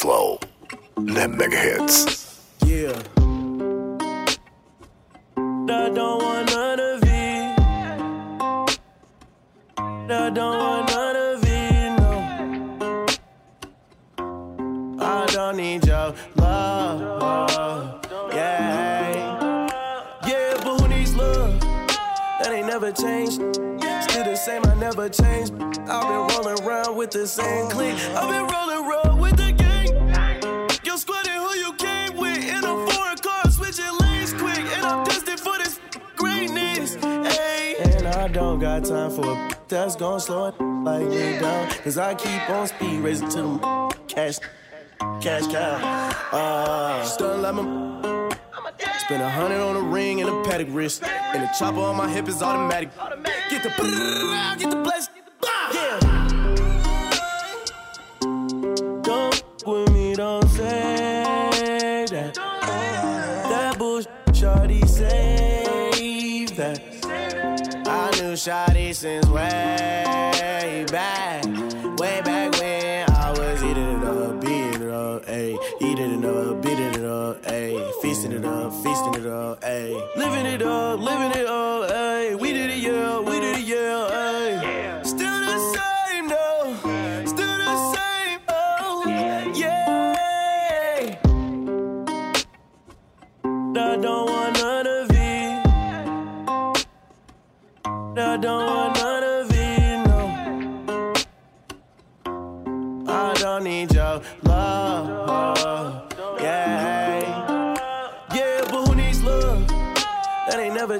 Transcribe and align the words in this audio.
Slow 0.00 0.40
na 0.96 1.28
Mega 1.28 1.58
Hits. 1.60 2.40
Yeah. 2.64 2.96
I 5.36 5.90
don't 5.92 6.22
want 6.24 6.48
none 6.48 6.80
of 6.80 7.04
it. 7.04 7.60
I 9.76 10.30
don't 10.32 10.56
want 10.56 10.88
none 10.88 11.16
of 11.16 11.44
it, 11.44 11.90
no. 12.00 12.10
I 15.04 15.26
don't 15.26 15.56
need 15.58 15.84
your 15.84 16.14
love. 16.36 18.00
Yeah. 18.32 19.68
Yeah, 20.26 20.54
but 20.64 20.80
who 20.80 20.88
needs 20.88 21.14
love? 21.14 21.60
That 22.40 22.52
ain't 22.52 22.68
never 22.68 22.90
changed. 22.90 23.34
Still 24.08 24.24
the 24.24 24.34
same, 24.34 24.64
I 24.64 24.74
never 24.76 25.10
changed. 25.10 25.52
I've 25.90 26.08
been 26.08 26.26
rolling 26.32 26.58
around 26.64 26.96
with 26.96 27.10
the 27.10 27.26
same 27.26 27.68
clique. 27.68 28.00
I've 28.16 28.30
been 28.30 28.49
for 39.10 39.32
a 39.32 39.50
that's 39.68 39.96
gonna 39.96 40.20
slow 40.20 40.46
it 40.46 40.60
like 40.60 41.06
me 41.06 41.38
down. 41.38 41.68
Cause 41.84 41.98
I 41.98 42.14
keep 42.14 42.50
on 42.50 42.66
speed 42.66 43.00
racing 43.00 43.28
to 43.30 43.42
the 43.42 43.96
cash, 44.08 44.38
cash 45.20 45.46
cow. 45.46 46.10
Uh, 46.32 47.04
stunning 47.04 47.42
like 47.42 47.54
my. 47.54 47.90
Spend 48.98 49.22
a 49.22 49.28
hundred 49.28 49.60
on 49.60 49.76
a 49.76 49.80
ring 49.80 50.20
and 50.20 50.30
a 50.30 50.32
Patek 50.42 50.72
wrist. 50.72 51.02
And 51.04 51.42
the 51.42 51.50
chopper 51.58 51.80
on 51.80 51.96
my 51.96 52.08
hip 52.08 52.28
is 52.28 52.42
automatic. 52.42 52.90
Get 53.50 53.62
the 53.62 53.70
get 54.58 54.70
the 54.70 54.76
bless. 54.76 55.08
Yeah. 55.74 55.98
Don't 59.02 59.42
with 59.66 59.92
me, 59.92 60.14
don't 60.14 60.48
say 60.48 62.06
that. 62.10 62.34
That 62.34 63.78
bullshit, 63.78 64.12
shawty, 64.26 64.86
save 64.88 65.29
shawty 68.40 68.94
since 68.94 69.26
way 69.26 70.86
back. 70.90 71.44
Way 72.00 72.22
back 72.24 72.58
when 72.58 73.10
I 73.10 73.30
was 73.32 73.62
eating 73.62 74.00
it 74.00 74.04
up, 74.04 74.40
beating 74.40 74.82
it 74.82 74.90
up, 74.90 75.26
ayy. 75.26 75.58
Eating 75.82 76.22
it 76.22 76.24
up, 76.24 76.62
beating 76.62 76.94
it 76.94 77.04
up, 77.04 77.42
ayy. 77.42 77.92
Feasting 78.00 78.32
it 78.32 78.44
up, 78.46 78.72
feasting 78.82 79.14
it 79.16 79.26
up, 79.26 79.60
ayy. 79.60 80.16
Living 80.16 80.46
it 80.46 80.62
up, 80.62 81.00
living 81.00 81.32
it 81.32 81.46
up, 81.46 81.90
ayy. 81.90 81.99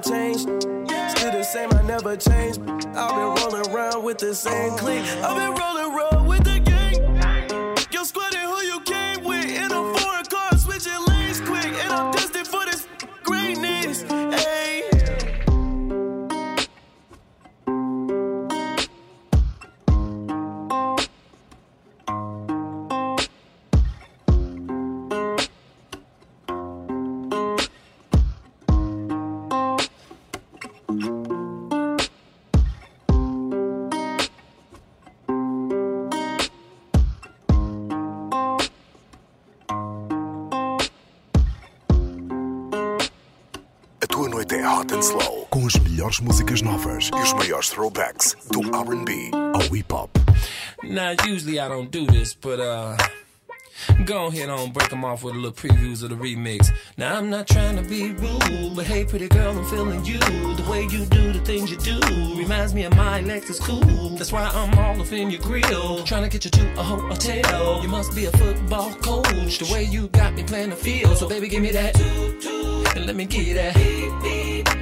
Changed. 0.01 0.41
Still 0.41 1.33
the 1.33 1.43
same, 1.43 1.71
I 1.73 1.83
never 1.83 2.17
changed. 2.17 2.61
I've 2.61 3.15
been 3.15 3.45
rolling 3.45 3.71
around 3.71 4.03
with 4.03 4.19
the 4.19 4.35
same 4.35 4.77
clique. 4.77 5.05
I've 5.23 5.37
been 5.37 5.55
rolling 5.61 5.80
tua 44.21 44.29
noite 44.29 44.55
é 44.55 44.69
hot 44.69 44.93
and 44.93 45.01
slow, 45.01 45.47
com 45.49 45.67
as 45.67 45.77
melhores 45.77 46.21
músicas 46.21 46.61
novas 46.61 47.09
e 47.09 47.23
os 47.23 47.33
maiores 47.33 47.71
throwbacks 47.71 48.37
do 48.51 48.61
R&B 48.61 49.31
ao 49.55 49.75
hip 49.75 49.91
hop. 49.91 50.11
Now, 50.83 51.15
usually 51.27 51.59
I 51.59 51.69
don't 51.69 51.91
do 51.91 52.05
this, 52.05 52.35
but 52.35 52.61
uh, 52.61 52.99
go 54.05 54.27
ahead 54.27 54.51
on 54.51 54.73
break 54.73 54.91
them 54.91 55.07
off 55.07 55.25
with 55.25 55.37
a 55.37 55.39
little 55.39 55.53
previews 55.53 56.03
of 56.03 56.11
the 56.11 56.17
remix. 56.17 56.69
Now, 56.99 57.17
I'm 57.17 57.31
not 57.31 57.47
trying 57.47 57.77
to 57.77 57.83
be 57.83 58.13
rude, 58.13 58.77
but 58.77 58.85
hey, 58.85 59.07
pretty 59.07 59.29
girl, 59.29 59.57
I'm 59.57 59.65
feeling 59.71 60.05
you. 60.05 60.19
The 60.19 60.67
way 60.71 60.83
you 60.83 61.07
do 61.07 61.33
the 61.33 61.41
things 61.41 61.71
you 61.71 61.79
do 61.79 61.99
reminds 62.37 62.75
me 62.75 62.85
of 62.85 62.95
my 62.97 63.23
Lexus 63.23 63.59
coupe. 63.59 64.19
That's 64.19 64.33
why 64.33 64.45
I'm 64.53 64.79
all 64.79 65.01
up 65.01 65.13
in 65.13 65.31
your 65.31 65.41
grill, 65.41 66.05
trying 66.05 66.25
to 66.25 66.29
get 66.29 66.45
you 66.45 66.51
to 66.51 66.79
a 66.79 66.83
hotel. 66.83 67.81
You 67.81 67.89
must 67.89 68.15
be 68.15 68.27
a 68.27 68.33
football 68.33 68.93
coach, 68.97 69.61
the 69.61 69.73
way 69.73 69.85
you 69.85 70.09
got 70.09 70.35
me 70.35 70.43
playing 70.43 70.71
the 70.71 70.77
field. 70.77 71.17
So, 71.17 71.27
baby, 71.27 71.49
give 71.49 71.63
me 71.63 71.71
that. 71.71 71.97
And 72.97 73.07
let 73.07 73.15
me 73.15 73.25
get 73.25 73.55
that. 73.55 73.77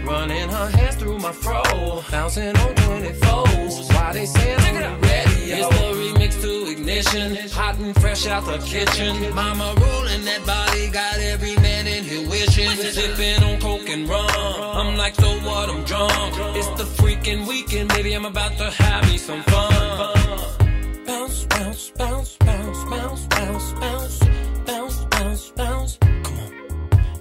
Running 0.04 0.48
her 0.48 0.70
hands 0.70 0.96
through 0.96 1.18
my 1.18 1.32
fro, 1.32 1.62
bouncing 2.10 2.56
on 2.56 2.74
24s. 2.74 3.92
Why 3.94 4.12
they 4.14 4.24
saying 4.24 4.58
I'm 4.58 5.00
ready? 5.02 5.52
It's 5.52 5.68
the 5.68 5.84
remix 6.00 6.40
to 6.40 6.70
ignition, 6.70 7.36
hot 7.50 7.78
and 7.78 7.94
fresh 8.00 8.26
out 8.26 8.46
the 8.46 8.58
kitchen. 8.58 9.34
Mama 9.34 9.74
rolling 9.76 10.24
that 10.24 10.46
body, 10.46 10.88
got 10.88 11.18
every 11.18 11.56
man 11.56 11.86
in 11.86 12.04
here 12.04 12.28
wishing. 12.28 12.70
Sipping 12.70 13.42
on 13.42 13.60
coke 13.60 13.88
and 13.90 14.08
rum. 14.08 14.26
I'm 14.34 14.96
like, 14.96 15.14
so 15.14 15.28
what? 15.40 15.68
I'm 15.68 15.84
drunk. 15.84 16.34
It's 16.56 16.68
the 16.80 16.84
freaking 16.84 17.46
weekend, 17.46 17.90
baby. 17.90 18.14
I'm 18.14 18.24
about 18.24 18.56
to 18.56 18.70
have 18.70 19.04
me 19.10 19.18
some 19.18 19.42
fun. 19.42 21.04
Bounce, 21.04 21.44
bounce, 21.44 21.90
bounce, 21.90 22.36
bounce, 22.38 22.84
bounce, 22.84 23.26
bounce, 23.26 23.72
bounce, 23.74 24.20
bounce, 24.64 25.04
bounce, 25.04 25.50
bounce. 25.50 26.07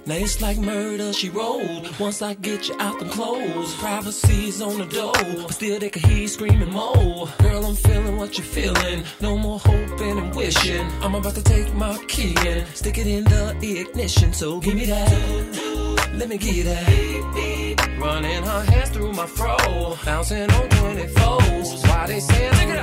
Now 0.08 0.14
it's 0.14 0.40
like 0.40 0.56
murder, 0.56 1.12
she 1.12 1.28
rolled. 1.28 2.00
Once 2.00 2.22
I 2.22 2.32
get 2.32 2.66
you 2.66 2.74
out 2.78 2.98
the 2.98 3.04
clothes, 3.10 3.74
privacy's 3.74 4.62
on 4.62 4.78
the 4.78 4.86
door. 4.86 5.12
But 5.12 5.52
still 5.52 5.78
they 5.78 5.90
can 5.90 6.08
hear 6.08 6.22
you 6.22 6.28
screaming 6.28 6.72
more. 6.72 7.28
Girl, 7.40 7.66
I'm 7.66 7.74
feeling 7.74 8.16
what 8.16 8.38
you're 8.38 8.46
feeling. 8.46 9.04
No 9.20 9.36
more 9.36 9.58
hoping 9.58 10.18
and 10.18 10.34
wishing. 10.34 10.80
I'm 11.02 11.14
about 11.14 11.34
to 11.34 11.42
take 11.42 11.74
my 11.74 12.02
key 12.08 12.34
and 12.38 12.66
stick 12.68 12.96
it 12.96 13.06
in 13.06 13.24
the 13.24 13.80
ignition. 13.80 14.32
So 14.32 14.60
give 14.60 14.76
me 14.76 14.86
that. 14.86 16.08
Let 16.14 16.30
me 16.30 16.38
get 16.38 16.64
that. 16.64 17.98
Running 18.00 18.44
her 18.44 18.62
hands 18.62 18.88
through 18.88 19.12
my 19.12 19.26
fro. 19.26 19.58
Bouncing 20.06 20.50
on 20.50 20.68
24s. 20.70 21.86
Why 21.86 22.06
they 22.06 22.20
saying 22.20 22.52
ready? 22.52 22.77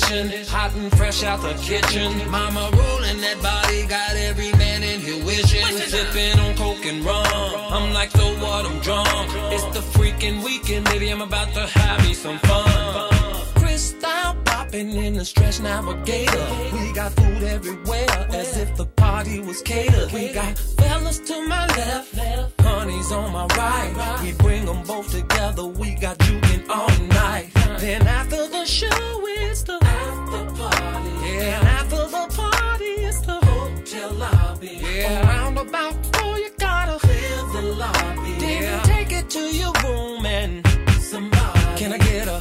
It's 0.00 0.08
the 0.08 0.14
remix 0.14 0.20
to 0.20 0.20
ignition. 0.20 0.46
Hot 0.48 0.74
and 0.74 0.96
fresh 0.96 1.22
out 1.22 1.42
the 1.42 1.54
kitchen. 1.54 2.30
Mama 2.30 2.70
rolling 2.72 3.20
that 3.20 3.42
body, 3.42 3.86
got 3.86 4.16
every 4.16 4.52
man 4.52 4.82
in 4.82 5.00
here 5.00 5.24
wishing. 5.24 5.64
Sipping 5.76 6.38
on 6.38 6.56
coke 6.56 6.84
and 6.86 7.04
rum. 7.04 7.26
I'm 7.72 7.92
like, 7.92 8.10
so 8.10 8.26
what? 8.40 8.66
I'm 8.66 8.80
drunk. 8.80 9.30
It's 9.52 9.64
the 9.66 9.80
freaking 9.98 10.42
weekend, 10.44 10.86
baby. 10.86 11.10
I'm 11.10 11.22
about 11.22 11.52
to 11.54 11.66
have 11.66 12.06
me 12.06 12.14
some 12.14 12.38
fun. 12.38 13.44
Crystal 13.56 14.34
popping 14.44 14.90
in 14.92 15.14
the 15.14 15.24
stretch 15.24 15.60
navigator. 15.60 16.46
We 16.72 16.92
got 16.92 17.12
food 17.12 17.42
everywhere, 17.42 18.26
as 18.30 18.56
if 18.56 18.76
the 18.76 18.86
party 18.86 19.40
was 19.40 19.62
catered. 19.62 20.12
We 20.12 20.32
got 20.32 20.58
fellas 20.58 21.18
to 21.20 21.46
my 21.46 21.66
left, 21.66 22.59
honeys 22.70 23.12
on 23.12 23.32
my 23.32 23.46
right. 23.56 24.20
We 24.22 24.32
bring 24.32 24.64
them 24.64 24.82
both 24.82 25.10
together. 25.10 25.64
We 25.66 25.94
got 25.94 26.18
juking 26.18 26.68
all 26.68 26.94
night. 27.22 27.48
Then 27.78 28.06
after 28.06 28.46
the 28.48 28.64
show, 28.64 29.22
it's 29.42 29.62
the 29.62 29.78
after 29.82 30.42
party. 30.58 31.12
Yeah, 31.26 31.58
and 31.58 31.68
after 31.80 32.02
the 32.16 32.24
party, 32.40 32.92
it's 33.08 33.20
the 33.20 33.38
hotel 33.50 34.10
lobby. 34.12 34.80
Yeah, 34.82 35.26
around 35.26 35.58
about 35.58 35.94
four, 36.14 36.38
you 36.38 36.50
gotta 36.58 36.98
clear 37.06 37.36
the 37.54 37.62
lobby. 37.82 38.32
Then 38.38 38.82
take 38.84 39.12
it 39.12 39.30
to 39.30 39.42
your 39.60 39.72
room 39.84 40.26
and 40.26 40.66
somebody. 41.00 41.78
Can 41.80 41.92
I 41.92 41.98
get 41.98 42.28
a 42.28 42.38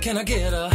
Can 0.00 0.18
I 0.18 0.24
get 0.24 0.52
a 0.52 0.66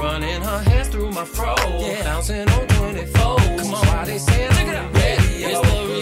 Running 0.00 0.42
her 0.42 0.62
hands 0.70 0.88
through 0.88 1.10
my 1.12 1.24
fro. 1.24 1.54
Yeah, 1.78 2.02
bouncing 2.04 2.48
on 2.48 2.66
24. 2.68 3.36
Come 3.58 3.74
on, 3.74 3.86
why 3.86 4.04
they 4.06 4.18
saying 4.18 4.50
I'm 4.52 4.92
ready? 4.94 5.44
It's 5.44 5.60
the 5.60 5.66
remix 5.66 5.98
to 5.98 5.99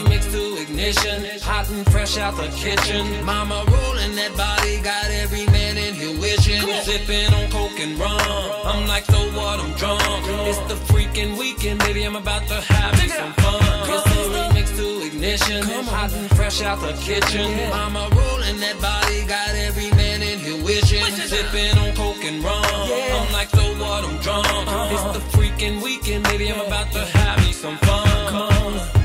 ignition. 0.88 1.40
Hot 1.42 1.68
and 1.70 1.90
fresh 1.90 2.16
out 2.18 2.36
the 2.36 2.48
kitchen. 2.48 3.24
Mama 3.24 3.64
rolling 3.68 4.14
that 4.16 4.36
body, 4.36 4.80
got 4.80 5.10
every 5.10 5.46
man 5.46 5.76
in 5.76 5.94
here 5.94 6.18
wishing. 6.18 6.62
Sipping 6.82 7.32
on 7.34 7.50
coke 7.50 7.78
and 7.80 7.98
rum. 7.98 8.20
I'm 8.64 8.86
like, 8.86 9.04
so 9.04 9.18
what? 9.32 9.60
I'm 9.60 9.72
drunk. 9.74 10.02
It's 10.48 10.58
the 10.68 10.76
freaking 10.92 11.36
weekend, 11.38 11.80
baby. 11.80 12.04
I'm 12.04 12.16
about 12.16 12.46
to 12.48 12.60
have 12.60 12.92
me 13.00 13.08
some 13.08 13.32
fun. 13.34 13.60
It's 13.88 14.04
the 14.04 14.22
remix 14.34 14.76
to 14.76 15.06
ignition. 15.06 15.62
Hot 15.86 16.12
and 16.12 16.30
fresh 16.36 16.62
out 16.62 16.80
the 16.80 16.92
kitchen. 16.94 17.48
Mama 17.70 18.08
rolling 18.12 18.58
that 18.60 18.80
body, 18.80 19.24
got 19.26 19.54
every 19.66 19.90
man 19.92 20.22
in 20.22 20.38
here 20.38 20.62
wishing. 20.64 21.04
Sipping 21.04 21.76
on 21.78 21.94
coke 21.96 22.24
and 22.24 22.42
rum. 22.42 22.64
I'm 22.64 23.32
like, 23.32 23.50
so 23.50 23.64
what? 23.76 24.04
I'm 24.04 24.16
drunk. 24.18 24.46
Uh-huh. 24.46 24.94
It's 24.94 25.18
the 25.18 25.36
freaking 25.36 25.82
weekend, 25.82 26.24
baby. 26.24 26.50
I'm 26.50 26.60
about 26.60 26.90
to 26.92 27.04
have 27.04 27.44
me 27.44 27.52
some 27.52 27.76
fun. 27.78 28.30
Come 28.30 28.42
on. 28.42 28.97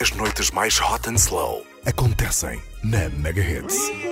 As 0.00 0.10
noites 0.16 0.50
mais 0.50 0.78
hot 0.78 1.08
and 1.08 1.16
slow 1.16 1.64
acontecem 1.86 2.60
na 2.82 3.08
Mega 3.10 3.40
Hits. 3.40 4.11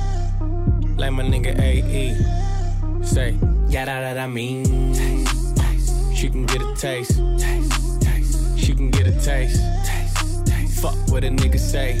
like 0.97 1.11
my 1.11 1.23
nigga 1.23 1.57
AE. 1.59 2.15
Say, 3.03 3.37
yeah, 3.67 3.85
that, 3.85 4.01
that 4.01 4.17
I 4.17 4.27
mean. 4.27 4.65
She 6.15 6.29
can 6.29 6.45
get 6.45 6.61
a 6.61 6.75
taste. 6.75 7.15
She 8.57 8.75
can 8.75 8.91
get 8.91 9.07
a 9.07 9.19
taste. 9.19 9.61
Fuck 10.81 10.95
what 11.09 11.23
a 11.23 11.29
nigga 11.29 11.59
say. 11.59 11.97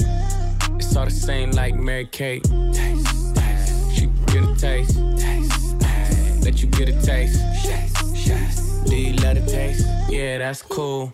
It's 0.75 0.95
all 0.95 1.05
the 1.05 1.11
same 1.11 1.51
like 1.51 1.75
Mary 1.75 2.05
Kate. 2.05 2.45
She 3.93 4.07
can 4.07 4.25
get 4.27 4.43
a 4.43 4.55
taste. 4.55 4.97
Let 6.43 6.61
you 6.61 6.67
get 6.67 6.89
a 6.89 7.01
taste. 7.01 7.39
Do 8.85 8.95
you 8.95 9.13
love 9.13 9.35
the 9.35 9.45
taste? 9.47 9.87
Yeah, 10.09 10.39
that's 10.39 10.61
cool. 10.61 11.13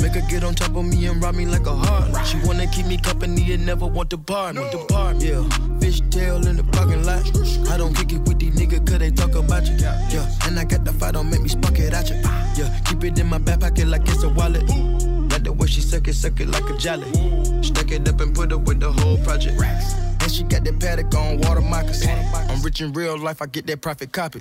Make 0.00 0.14
her 0.14 0.30
get 0.30 0.44
on 0.44 0.54
top 0.54 0.76
of 0.76 0.84
me 0.84 1.06
and 1.06 1.22
rob 1.22 1.34
me 1.34 1.44
like 1.46 1.66
a 1.66 1.74
heart. 1.74 2.26
She 2.26 2.38
wanna 2.44 2.66
keep 2.66 2.86
me 2.86 2.96
company 2.96 3.52
and 3.52 3.66
never 3.66 3.86
want 3.86 4.10
to 4.10 4.16
bar 4.16 4.52
me. 4.52 4.62
to 4.70 4.78
Depart, 4.78 5.16
yeah. 5.16 5.42
Fish 5.80 6.00
tail 6.10 6.46
in 6.46 6.56
the 6.56 6.64
parking 6.64 7.04
lot. 7.04 7.24
I 7.68 7.76
don't 7.76 7.94
kick 7.94 8.12
it 8.12 8.20
with 8.20 8.38
these 8.38 8.54
niggas 8.54 8.86
cause 8.86 8.98
they 8.98 9.10
talk 9.10 9.34
about 9.34 9.66
you. 9.66 9.76
Yeah, 9.76 10.28
and 10.44 10.58
I 10.58 10.64
got 10.64 10.84
the 10.84 10.92
fight, 10.92 11.14
don't 11.14 11.28
make 11.28 11.42
me 11.42 11.48
spark 11.48 11.78
it 11.78 11.92
at 11.92 12.08
you. 12.10 12.16
Yeah, 12.56 12.80
keep 12.84 13.04
it 13.04 13.18
in 13.18 13.26
my 13.26 13.38
back 13.38 13.60
pocket 13.60 13.88
like 13.88 14.02
it's 14.06 14.22
a 14.22 14.28
wallet. 14.28 14.66
Like 15.30 15.44
the 15.44 15.52
way 15.52 15.66
she 15.66 15.80
suck 15.80 16.08
it, 16.08 16.14
suck 16.14 16.40
it 16.40 16.48
like 16.48 16.68
a 16.70 16.76
jelly. 16.78 17.10
Stack 17.62 17.90
it 17.90 18.08
up 18.08 18.20
and 18.20 18.34
put 18.34 18.52
it 18.52 18.60
with 18.60 18.80
the 18.80 18.92
whole 18.92 19.18
project. 19.18 19.60
And 19.60 20.30
she 20.32 20.42
got 20.44 20.64
that 20.64 20.78
Patek 20.78 21.14
on 21.14 21.38
water 21.40 21.60
moccasin. 21.60 22.10
I'm 22.34 22.62
rich 22.62 22.80
in 22.80 22.92
real 22.92 23.18
life, 23.18 23.42
I 23.42 23.46
get 23.46 23.66
that 23.66 23.80
profit 23.80 24.12
copy. 24.12 24.40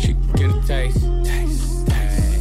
She 0.00 0.14
get 0.34 0.50
a 0.50 0.62
taste. 0.66 1.00
taste, 1.00 1.24
taste. 1.24 1.99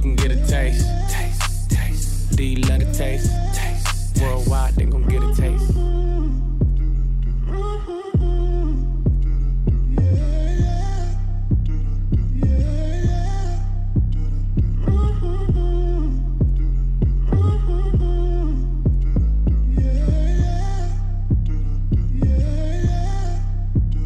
She 0.00 0.04
can 0.04 0.16
get 0.16 0.32
a 0.32 0.46
taste. 0.46 0.86
Do 2.34 2.42
you 2.42 2.62
love 2.62 2.80
the 2.80 2.90
taste? 2.94 3.30
Worldwide, 4.18 4.74
they 4.74 4.86
gon' 4.86 5.06
get 5.06 5.22
a 5.22 5.34
taste. 5.34 5.74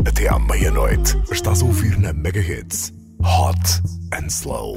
Até 0.04 0.26
à 0.26 0.40
meia-noite, 0.40 1.16
estás 1.30 1.62
a 1.62 1.64
ouvir 1.64 1.96
na 2.00 2.12
Mega 2.12 2.40
Hits 2.40 2.92
Hot 3.22 3.80
and 4.12 4.28
Slow. 4.28 4.76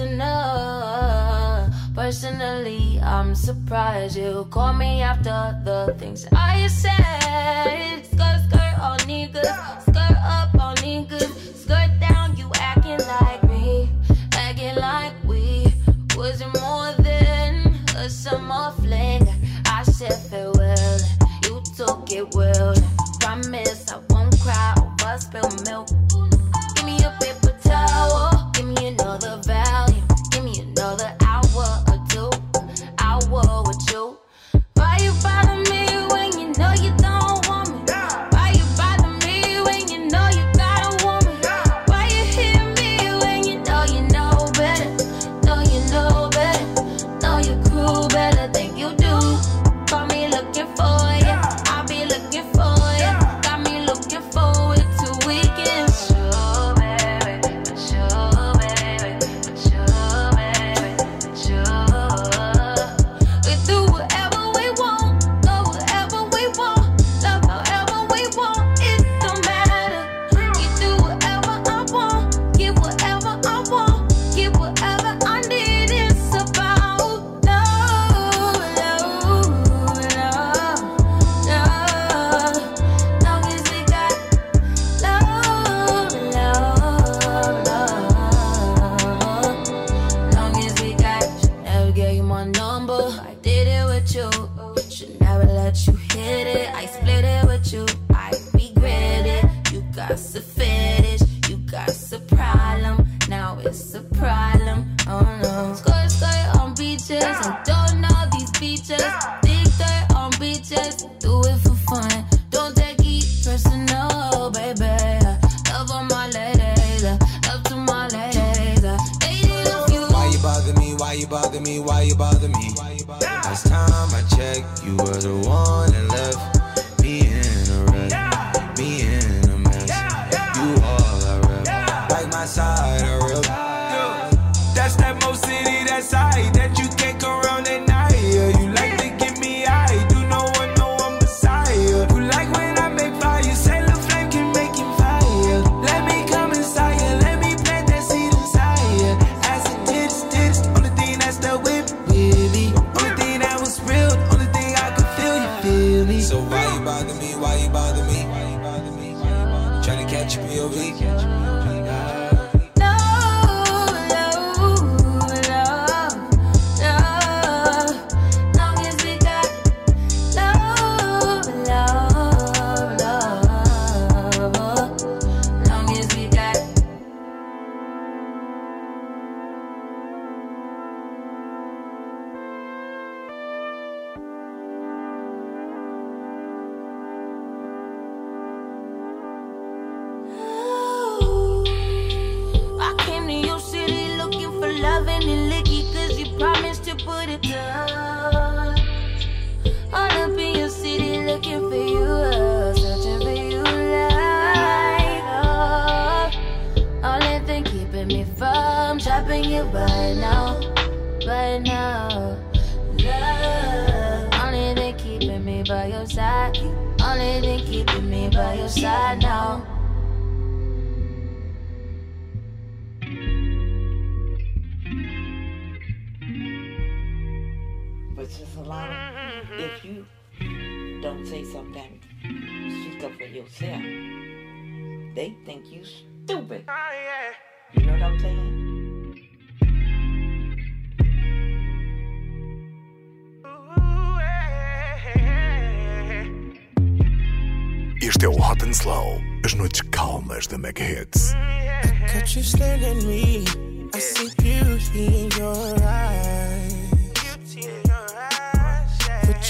enough. 0.00 1.72
Personally, 1.94 2.98
I'm 3.02 3.34
surprised 3.34 4.16
you 4.16 4.46
call 4.50 4.72
me 4.72 5.02
after 5.02 5.60
the 5.64 5.94
things 5.98 6.26
I 6.32 6.66
said. 6.66 8.04
Skirt, 8.06 8.40
skirt, 8.48 8.78
all 8.80 8.98
niggas. 9.06 9.82
Skirt 9.82 10.16
up, 10.24 10.54
all 10.58 10.74
niggas. 10.76 11.30
Skirt 11.54 11.90
down, 12.00 12.36
you 12.36 12.50
acting 12.56 12.98
like 13.06 13.42
me. 13.44 13.90
Acting 14.32 14.76
like 14.76 15.12
we 15.24 15.72
wasn't 16.16 16.58
more 16.60 16.92
than 16.98 17.74
a 17.96 18.08
summer 18.08 18.72
fling. 18.80 19.28
I 19.66 19.82
said 19.84 20.14
farewell, 20.30 20.98
you 21.44 21.62
took 21.76 22.10
it 22.10 22.34
well. 22.34 22.74
Promise 23.20 23.92
I 23.92 24.00
won't 24.08 24.38
cry 24.40 24.74
over 24.78 25.18
spilled 25.18 25.64
milk. 25.66 25.88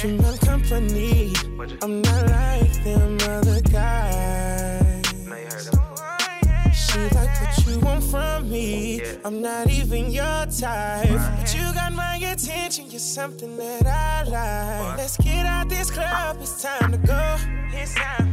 You're 0.02 0.12
not 0.12 0.40
company. 0.40 1.30
I'm 1.82 2.00
not 2.00 2.26
like 2.30 2.84
them 2.84 3.18
other 3.20 3.60
guys. 3.60 5.04
She 6.72 6.98
like 7.14 7.40
what 7.42 7.66
you 7.66 7.78
want 7.80 8.04
from 8.04 8.50
me. 8.50 9.02
I'm 9.26 9.42
not 9.42 9.68
even 9.68 10.10
your 10.10 10.46
type. 10.46 11.06
But 11.10 11.54
you 11.54 11.74
got 11.74 11.92
my 11.92 12.16
attention. 12.16 12.90
You're 12.90 12.98
something 12.98 13.58
that 13.58 13.86
I 13.86 14.22
like. 14.22 14.96
Let's 14.96 15.18
get 15.18 15.44
out 15.44 15.68
this 15.68 15.90
club. 15.90 16.38
It's 16.40 16.62
time 16.62 16.92
to 16.92 16.98
go. 16.98 17.36
It's 17.74 17.94
time. 17.94 18.29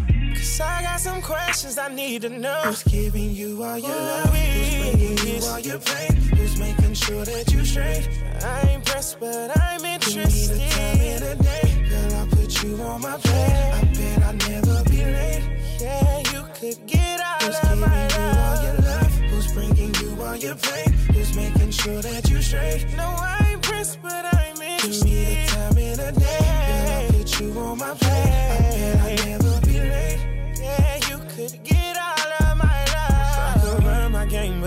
So 0.58 0.64
I 0.64 0.82
got 0.82 1.00
some 1.00 1.22
questions 1.22 1.78
I 1.78 1.88
need 1.88 2.24
to 2.24 2.30
know. 2.30 2.62
Who's 2.64 2.82
giving 2.82 3.30
you 3.30 3.62
all 3.64 3.78
your 3.78 3.90
love? 3.90 4.34
Who's 4.34 4.98
bringing 4.98 5.18
you 5.20 5.46
all 5.46 5.60
your 5.60 5.78
pain? 5.78 6.16
Who's 6.36 6.58
making 6.58 6.96
sure 6.96 7.24
that 7.24 7.54
you 7.54 7.64
straight? 7.64 8.10
I 8.44 8.70
ain't 8.72 8.84
pressed, 8.84 9.20
but 9.20 9.56
I'm 9.56 9.86
interested. 9.86 10.58
You 10.58 10.66
need 10.66 10.66
a 10.66 10.70
time 10.72 11.00
and 11.00 11.24
a 11.26 11.36
day, 11.44 11.90
girl. 11.90 12.22
I 12.22 12.28
put 12.30 12.64
you 12.64 12.82
on 12.82 13.02
my 13.02 13.18
plate. 13.18 13.36
I 13.36 13.84
bet 13.98 14.24
I'll 14.24 14.34
never 14.34 14.84
be 14.90 15.06
late. 15.06 15.44
Yeah, 15.80 16.18
you 16.34 16.42
could 16.56 16.88
get 16.88 17.20
out 17.20 17.44
Who's 17.44 17.72
of 17.72 17.78
my 17.78 18.08
love. 18.08 18.34
You 18.34 18.40
all 18.42 18.64
your 18.64 18.82
love? 18.82 19.14
Who's 19.30 19.54
bringing 19.54 19.94
you 19.94 20.24
all 20.24 20.36
your 20.38 20.56
pain? 20.56 20.92
Who's 21.14 21.36
making 21.36 21.70
sure 21.70 22.02
that 22.02 22.32
you 22.32 22.42
straight? 22.42 22.84
No, 22.98 23.06
I 23.06 23.52
ain't 23.52 23.62
pressed, 23.62 24.02
but 24.02 24.26
I'm 24.34 24.60
interested. 24.60 25.08
You 25.08 25.16
need 25.18 25.38
a 25.38 25.48
time 25.50 25.78
and 25.78 26.00
a 26.00 26.12
day, 26.14 26.40
girl. 26.68 26.98
I 26.98 27.08
put 27.16 27.40
you 27.42 27.60
on 27.60 27.78
my 27.78 27.94
plate. 27.94 28.10
I 28.10 28.72
bet 28.74 29.00
I'll 29.00 29.26
never. 29.28 29.47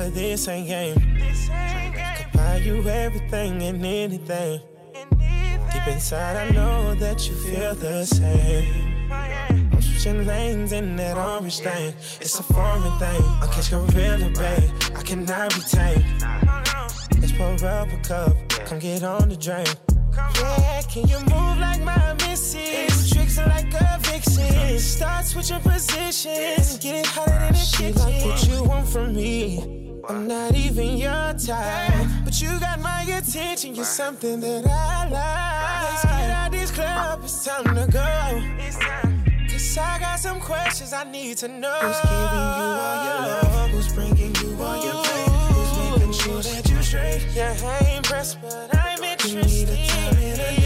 But 0.00 0.14
this 0.14 0.48
ain't 0.48 0.66
game. 0.66 1.18
This 1.18 1.50
ain't 1.50 1.94
game. 1.94 2.16
Could 2.16 2.32
buy 2.32 2.56
you 2.56 2.88
everything 2.88 3.62
and 3.62 3.84
anything. 3.84 4.60
Deep 5.72 5.86
inside, 5.88 6.36
I 6.36 6.50
know 6.50 6.94
that 6.94 7.28
you 7.28 7.34
feel 7.34 7.74
the 7.74 8.06
same. 8.06 9.12
I'm 9.12 9.82
switching 9.82 10.26
lanes 10.26 10.72
in 10.72 10.96
that 10.96 11.18
orange 11.18 11.58
thing. 11.58 11.94
It's 12.18 12.38
a 12.38 12.42
foreign 12.42 12.82
thing. 12.98 13.22
I 13.42 13.48
catch 13.52 13.70
gorilla, 13.70 14.30
babe. 14.30 14.70
I 14.96 15.02
cannot 15.02 15.54
be 15.54 15.60
tamed. 15.60 16.04
Let's 17.20 17.32
pour 17.32 17.68
up 17.68 17.92
a 17.92 17.96
cup. 17.98 18.36
Come 18.66 18.78
get 18.78 19.02
on 19.02 19.28
the 19.28 19.36
drain. 19.36 19.66
Yeah, 20.36 20.82
can 20.82 21.08
you 21.08 21.18
move 21.20 21.58
like 21.58 21.82
my 21.82 22.14
missus? 22.14 23.10
Tricks 23.10 23.36
like 23.36 23.72
a 23.74 23.98
vixen. 24.00 24.78
Start 24.78 25.26
switching 25.26 25.60
positions. 25.60 26.78
Get 26.78 26.94
it 26.94 27.06
hotter 27.06 27.32
than 27.32 27.54
a 27.54 27.58
kitchen. 27.58 27.92
She 27.92 27.92
Like 27.92 28.24
what 28.24 28.48
you 28.48 28.64
want 28.64 28.88
from 28.88 29.14
me. 29.14 29.89
I'm 30.08 30.26
not 30.26 30.54
even 30.54 30.96
your 30.96 31.34
type, 31.34 32.06
but 32.24 32.40
you 32.40 32.58
got 32.58 32.80
my 32.80 33.02
attention. 33.02 33.74
You're 33.74 33.84
something 33.84 34.40
that 34.40 34.66
I 34.66 35.08
like. 35.08 35.90
Let's 35.90 36.04
get 36.04 36.30
out 36.30 36.52
this 36.52 36.70
club. 36.70 37.20
It's 37.24 37.44
time 37.44 37.64
to 37.74 37.86
go. 37.90 39.50
Cause 39.50 39.78
I 39.78 39.98
got 39.98 40.18
some 40.18 40.40
questions 40.40 40.92
I 40.92 41.04
need 41.04 41.36
to 41.38 41.48
know. 41.48 41.78
Who's 41.80 42.00
giving 42.00 42.16
you 42.16 42.70
all 42.86 43.04
your 43.04 43.20
love? 43.28 43.70
Who's 43.70 43.92
bringing 43.92 44.34
you 44.36 44.62
all 44.62 44.84
your 44.84 45.04
pain? 45.04 45.30
Who's 45.52 45.98
making 45.98 46.12
sure 46.12 46.42
that 46.42 46.70
you 46.70 46.82
straight? 46.82 47.26
Yeah, 47.34 47.56
I 47.62 47.84
ain't 47.86 47.96
impressed, 47.98 48.40
but 48.40 48.74
I'm 48.74 49.02
interested. 49.02 50.59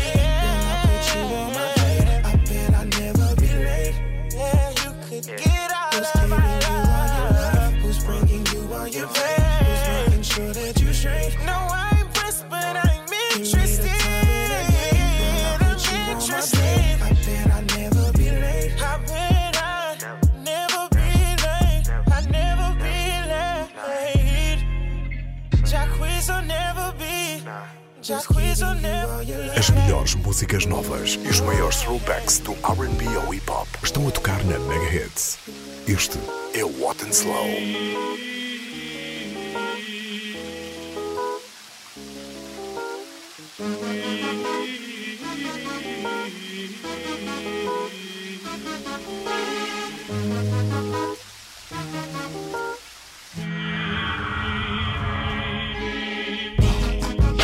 Músicas 30.34 30.66
novas 30.66 31.16
e 31.24 31.28
os 31.28 31.40
maiores 31.42 31.76
throwbacks 31.76 32.38
do 32.40 32.54
R&B 32.54 33.06
ao 33.16 33.32
hip 33.32 33.48
hop 33.48 33.68
estão 33.80 34.08
a 34.08 34.10
tocar 34.10 34.44
na 34.46 34.58
Mega 34.58 35.06
Hits. 35.06 35.38
Este 35.86 36.18
é 36.52 36.64
o 36.64 36.84
Hot 36.84 37.04
and 37.04 37.10
Slow. 37.10 37.46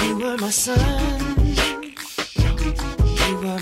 You 0.09 0.19
were 0.19 0.37
my. 0.39 1.20
My 3.51 3.57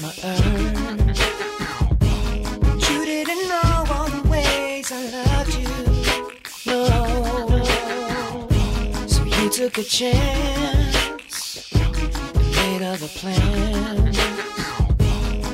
you 2.90 3.05
didn't 3.07 3.48
know 3.48 3.85
all 3.90 4.09
the 4.11 4.22
ways 4.29 4.92
I 4.92 5.01
loved 5.16 5.55
you. 5.55 5.68
No. 6.66 6.85
So 9.07 9.24
you 9.24 9.48
took 9.48 9.79
a 9.79 9.83
chance 9.83 11.72
and 11.72 12.37
made 12.55 12.83
other 12.83 13.09
plans. 13.09 14.18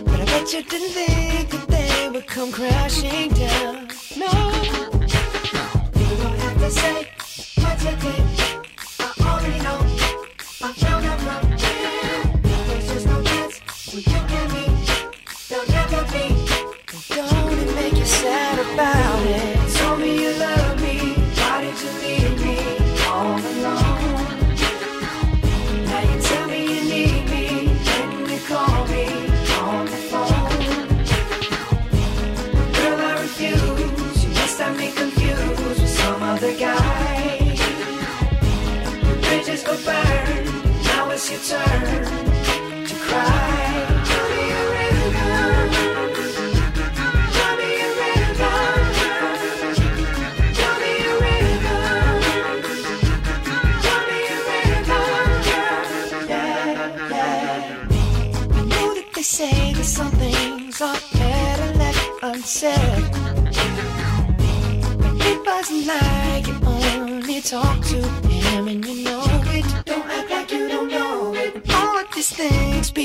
But 0.03 0.20
I 0.20 0.25
bet 0.25 0.53
you 0.53 0.64
didn't 0.64 0.90
think 0.90 1.51
that 1.51 1.68
they 1.68 2.11
would 2.11 2.27
come 2.27 2.51
crashing 2.51 3.31
down. 3.31 3.87
No. 4.16 4.33
You 5.94 6.16
don't 6.16 6.38
have 6.40 6.59
to 6.59 6.70
say 6.73 7.07
what 7.62 7.81
you 7.85 7.94
did. 8.03 8.25
I 8.99 9.12
already 9.20 9.61
know. 9.62 9.79
I 10.61 10.73
found 10.73 11.05
out 11.07 11.43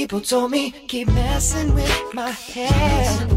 people 0.09 0.21
told 0.21 0.49
me 0.49 0.71
keep 0.87 1.07
messing 1.09 1.71
with 1.75 2.13
my 2.15 2.31
head. 2.31 3.29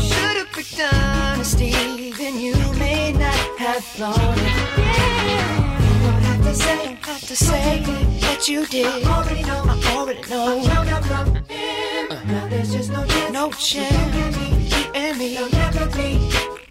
Should've 0.00 0.50
picked 0.52 0.80
honesty, 0.82 2.10
then 2.18 2.40
you 2.40 2.56
may 2.76 3.12
not 3.12 3.38
have 3.56 3.84
thought 3.84 4.18
it. 4.18 4.42
Yeah. 4.42 5.84
You 5.94 6.10
don't 6.10 6.22
have 6.22 6.42
to 6.42 6.54
say, 6.54 6.76
don't 6.86 7.04
have 7.04 7.20
to 7.20 7.36
say 7.36 7.82
what 8.26 8.48
you 8.48 8.66
did. 8.66 8.86
I 8.86 9.16
already 9.16 9.42
know. 9.44 9.62
I 9.68 9.96
already 9.96 10.28
know. 10.28 10.62
I 10.64 10.90
out 10.90 11.04
from 11.04 11.36
him. 11.46 12.08
Now 12.26 12.48
there's 12.48 12.72
just 12.72 12.90
no 12.90 13.06
chance. 13.06 13.32
No 13.32 13.50
chance. 13.52 14.26
You 14.74 14.90
and 14.92 15.18
me. 15.18 15.34
There'll 15.34 15.50
never 15.52 15.86
be. 15.96 16.18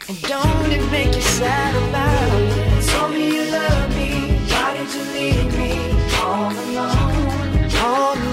And 0.10 0.22
don't 0.24 0.72
it 0.74 0.92
make 0.92 1.16
you 1.16 1.22
sad 1.22 1.74
about 1.88 2.42
it? 2.42 2.90
Told 2.90 3.12
me 3.14 3.34
you 3.34 3.46
love 3.50 3.90
me. 3.96 4.12
Why 4.52 4.76
did 4.76 4.94
you 4.94 5.04
leave 5.16 5.58
me 5.58 5.72
all 6.20 6.52
alone? 6.52 7.26
All 7.88 8.25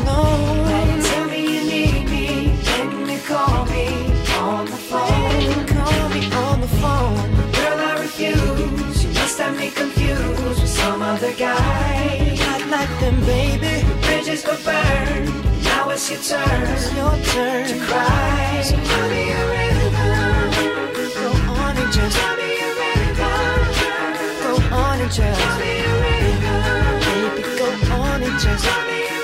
with 11.12 11.20
some 11.20 11.28
other 11.28 11.34
guy. 11.36 12.36
Not 12.38 12.68
like 12.68 13.00
them, 13.00 13.20
baby. 13.20 13.84
Bridges 14.02 14.42
go 14.44 14.56
burn. 14.64 15.24
Now 15.64 15.90
it's 15.90 16.10
your 16.10 16.20
turn. 16.20 16.62
It's 16.72 16.92
your 16.94 17.16
turn 17.32 17.68
to 17.68 17.78
cry. 17.86 18.62
So 18.62 18.76
tell 18.76 19.08
me 19.10 19.30
a 19.30 19.46
rhythm. 19.50 19.92
Go 21.14 21.30
on 21.52 21.76
and 21.76 21.92
just 21.92 22.16
tell 22.16 22.36
me 22.36 22.58
a 22.58 22.70
rhythm. 22.80 23.16
Go 24.42 24.52
on 24.76 25.00
and 25.00 25.12
just 25.12 25.40
tell 25.40 25.58
me 25.58 25.72
a 25.80 25.94
rhythm. 26.02 26.62
Baby, 27.06 27.42
go 27.58 27.68
on 27.94 28.22
and 28.22 28.38
just 28.40 28.64
tell 28.64 28.82
me 28.86 28.98
a 28.98 29.22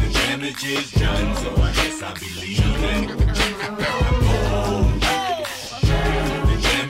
The 0.00 0.08
damage 0.12 0.64
is 0.64 0.90
done, 0.92 1.36
so 1.36 1.50
I 1.56 1.72
guess 1.72 2.02
I'll 2.02 2.14
be 2.14 2.28
leaving. 2.40 4.03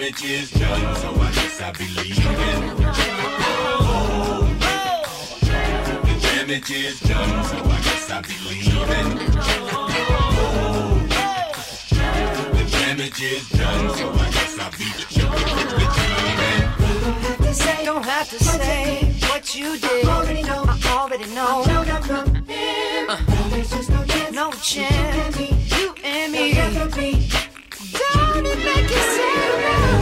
The 0.04 0.10
damage 0.10 0.30
is 0.30 0.50
done, 0.50 0.96
so 0.96 1.08
I 1.14 1.32
guess 1.32 1.60
I'll 1.62 1.72
be 1.72 1.86
leaving. 1.96 2.76
The 6.04 6.14
damage 6.20 6.70
is 6.72 7.00
done, 7.00 7.44
so 7.44 7.56
I 7.56 7.80
guess 7.80 8.10
I'll 8.10 8.20
be 8.20 8.36
leaving. 8.46 9.16
The 12.52 12.64
damage 12.70 13.14
damages 13.16 13.48
done, 13.48 13.96
so 13.96 14.10
I 14.12 14.30
guess 14.30 14.58
I'll 14.58 14.70
be 14.72 14.84
sugar 15.08 15.30
with 17.40 17.56
say, 17.56 17.84
don't 17.86 18.04
have 18.04 18.28
to 18.28 18.38
say 18.44 19.10
what 19.30 19.54
you 19.54 19.78
did. 19.78 20.06
I 20.06 20.08
already 20.18 20.42
know. 20.42 20.64
I 20.68 20.98
already 20.98 21.34
know. 21.34 21.64
No, 21.64 21.82
no, 21.82 21.98
no. 22.00 22.24
Uh, 23.08 23.16
There's 23.48 23.70
just 23.70 23.88
no 23.88 24.04
chance. 24.04 24.34
No 24.34 24.52
chance. 24.52 25.38
You 25.40 25.94
and 26.04 26.30
me. 26.30 26.52
Don't 27.94 28.46
it 28.46 28.58
make 28.58 28.90
you 28.90 28.96
sad? 28.96 29.93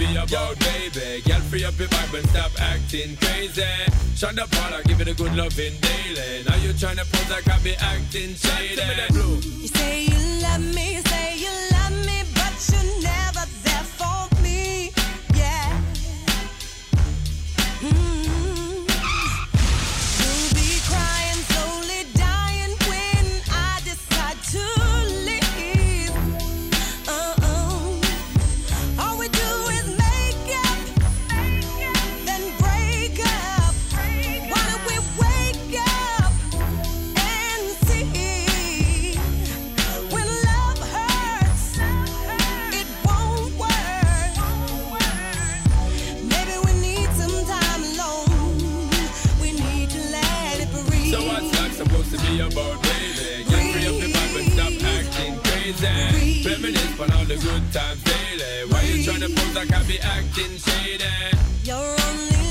Be 0.00 0.16
about, 0.16 0.58
baby? 0.60 1.20
Girl, 1.28 1.40
free 1.50 1.64
up 1.64 1.78
your 1.78 1.88
vibe 1.88 2.18
and 2.18 2.28
stop 2.30 2.52
acting 2.58 3.16
crazy. 3.16 3.62
Shut 4.16 4.38
up, 4.38 4.50
Paula, 4.50 4.82
give 4.84 5.00
it 5.00 5.08
a 5.08 5.14
good 5.14 5.34
loving 5.36 5.74
daily. 5.80 6.42
Now 6.48 6.56
you 6.56 6.72
tryna 6.72 7.04
pose 7.12 7.30
like 7.30 7.46
I 7.46 7.58
be 7.62 7.74
acting 7.76 8.34
shady. 8.34 8.80
You 9.60 9.68
say 9.68 10.04
you 10.04 10.42
love 10.42 10.64
me, 10.74 11.02
say 11.04 11.36
you 11.36 11.48
love 11.48 11.68
me, 11.68 11.69
crazy. 55.80 56.48
Reminisce 56.48 57.00
on 57.00 57.12
all 57.12 57.24
the 57.24 57.36
good 57.36 57.72
times 57.72 58.02
daily. 58.04 58.70
Why 58.70 58.82
you 58.82 59.04
tryna 59.04 59.34
pose 59.34 59.54
like 59.54 59.72
I 59.72 59.82
be 59.84 59.98
acting 60.00 60.56
shady? 60.58 61.04
You're 61.64 61.76
only 61.76 62.49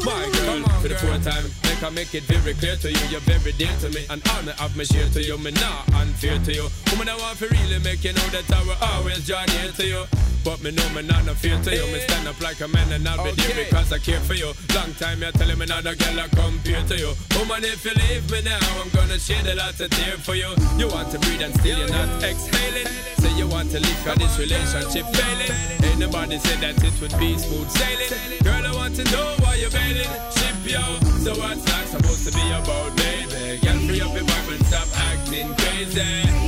my 0.03 0.29
girl, 0.33 0.63
for 0.81 0.89
the 0.89 0.95
fourth 0.99 1.23
time. 1.23 1.45
Make 1.63 1.83
I 1.83 1.89
make 1.89 2.13
it 2.15 2.23
very 2.23 2.53
clear 2.53 2.75
to 2.75 2.91
you, 2.91 2.99
you're 3.07 3.21
very 3.21 3.53
dear 3.53 3.71
to 3.79 3.89
me, 3.91 4.05
all 4.09 4.43
me 4.43 4.51
have 4.57 4.75
me 4.75 4.83
share 4.83 5.07
to 5.07 5.23
you, 5.23 5.37
me 5.37 5.51
not 5.51 5.87
unfair 5.93 6.37
to 6.39 6.53
you. 6.53 6.67
Woman, 6.91 7.07
I 7.07 7.15
want 7.17 7.39
to 7.39 7.47
really 7.47 7.79
make 7.79 8.03
you 8.03 8.11
know 8.11 8.27
that 8.35 8.51
I 8.51 8.61
will 8.63 8.75
always 8.81 9.25
draw 9.25 9.45
near 9.45 9.71
to 9.71 9.87
you. 9.87 10.20
But 10.43 10.63
me 10.63 10.71
know 10.71 10.87
me 10.89 11.01
not 11.03 11.25
no 11.25 11.33
fear 11.33 11.57
to 11.61 11.75
you. 11.75 11.85
Me 11.93 11.99
stand 11.99 12.27
up 12.27 12.39
like 12.41 12.59
a 12.61 12.67
man 12.67 12.91
and 12.91 13.07
I'll 13.07 13.23
be 13.23 13.31
there 13.31 13.65
because 13.65 13.93
I 13.93 13.99
care 13.99 14.19
for 14.19 14.33
you. 14.33 14.53
Long 14.73 14.93
time 14.95 15.21
you're 15.21 15.31
telling 15.31 15.57
me 15.57 15.65
not 15.65 15.85
a 15.85 15.95
girl 15.95 16.19
I 16.19 16.27
compare 16.29 16.83
to 16.87 16.97
you. 16.97 17.13
Woman, 17.37 17.63
if 17.63 17.85
you 17.85 17.93
leave 17.93 18.29
me 18.31 18.41
now, 18.41 18.59
I'm 18.81 18.89
gonna 18.89 19.19
shed 19.19 19.45
a 19.47 19.55
lot 19.55 19.79
of 19.79 19.89
tear 19.89 20.17
for 20.17 20.35
you. 20.35 20.49
You 20.77 20.87
want 20.89 21.11
to 21.11 21.19
breathe 21.19 21.41
and 21.41 21.53
still 21.59 21.77
you're 21.77 21.89
not 21.89 22.23
exhaling. 22.23 22.87
Say 23.21 23.33
you 23.37 23.47
want 23.47 23.69
to 23.71 23.79
leave 23.79 24.01
cause 24.03 24.17
this 24.17 24.37
relationship 24.39 25.05
failing. 25.13 25.53
Ain't 25.85 25.99
nobody 25.99 26.37
said 26.39 26.59
that 26.59 26.81
it 26.83 26.95
would 27.01 27.13
be 27.19 27.37
smooth 27.37 27.69
sailing. 27.69 28.41
Girl, 28.43 28.65
I 28.65 28.73
want 28.73 28.95
to 28.95 29.03
know 29.11 29.35
why 29.45 29.55
you're 29.55 29.69
bailing. 29.69 30.09
Ship 30.33 30.57
yo. 30.65 30.81
So 31.21 31.37
what's 31.37 31.61
that 31.69 31.87
supposed 31.87 32.25
to 32.25 32.31
be 32.33 32.45
about, 32.49 32.97
baby? 32.97 33.61
Girl, 33.61 33.79
free 33.85 34.01
up 34.01 34.13
your 34.13 34.25
vibe 34.25 34.57
and 34.57 34.65
stop 34.65 34.89
acting 35.11 35.53
crazy. 35.53 36.01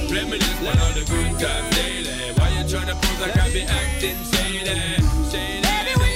Reminisce 0.09 0.61
on 0.65 0.77
all 0.81 0.93
the 0.97 1.05
good 1.05 1.31
times 1.37 1.69
daily. 1.77 2.33
Why 2.37 2.49
you 2.63 2.77
tryna 2.77 2.95
pose 3.01 3.19
like 3.19 3.37
I 3.37 3.49
be 3.51 3.61
acting 3.63 4.17
shady? 4.31 4.65
Shady. 5.31 5.61
Maybe 5.61 5.93
we 5.99 6.12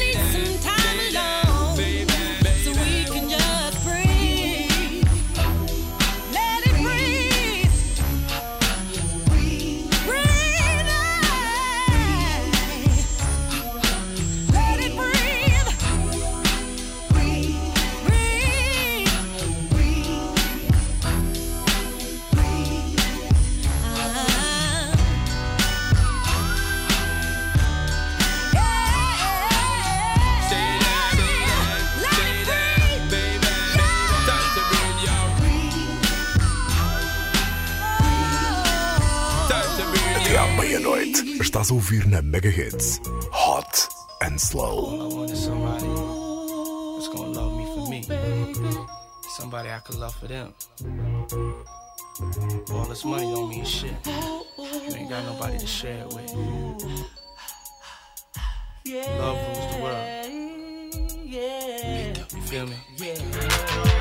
estás 41.67 41.71
a 41.71 41.73
ouvir 41.73 42.07
na 42.07 42.21
Mega 42.21 42.49
Hits 42.49 43.01
Hot 43.31 43.89
and 44.21 44.39
Slow. 44.39 45.01
I 45.01 45.13
wanted 45.13 45.37
somebody 45.37 45.87
that's 46.95 47.09
gonna 47.09 47.31
love 47.31 47.57
me 47.57 47.65
for 47.65 47.89
me. 47.89 48.03
Somebody 49.37 49.69
I 49.69 49.79
could 49.79 49.99
love 49.99 50.15
for 50.15 50.27
them. 50.27 50.53
All 52.71 52.85
this 52.85 53.03
money 53.03 53.23
don't 53.23 53.49
mean 53.49 53.65
shit. 53.65 53.91
You 54.57 54.95
ain't 54.95 55.09
got 55.09 55.25
nobody 55.25 55.57
to 55.57 55.67
share 55.67 56.05
it 56.05 56.13
with. 56.13 56.31
Love 59.19 59.37
rules 59.47 59.67
the 59.73 59.81
world. 59.83 60.27
You 62.33 62.41
feel 62.43 62.67
me? 62.67 63.96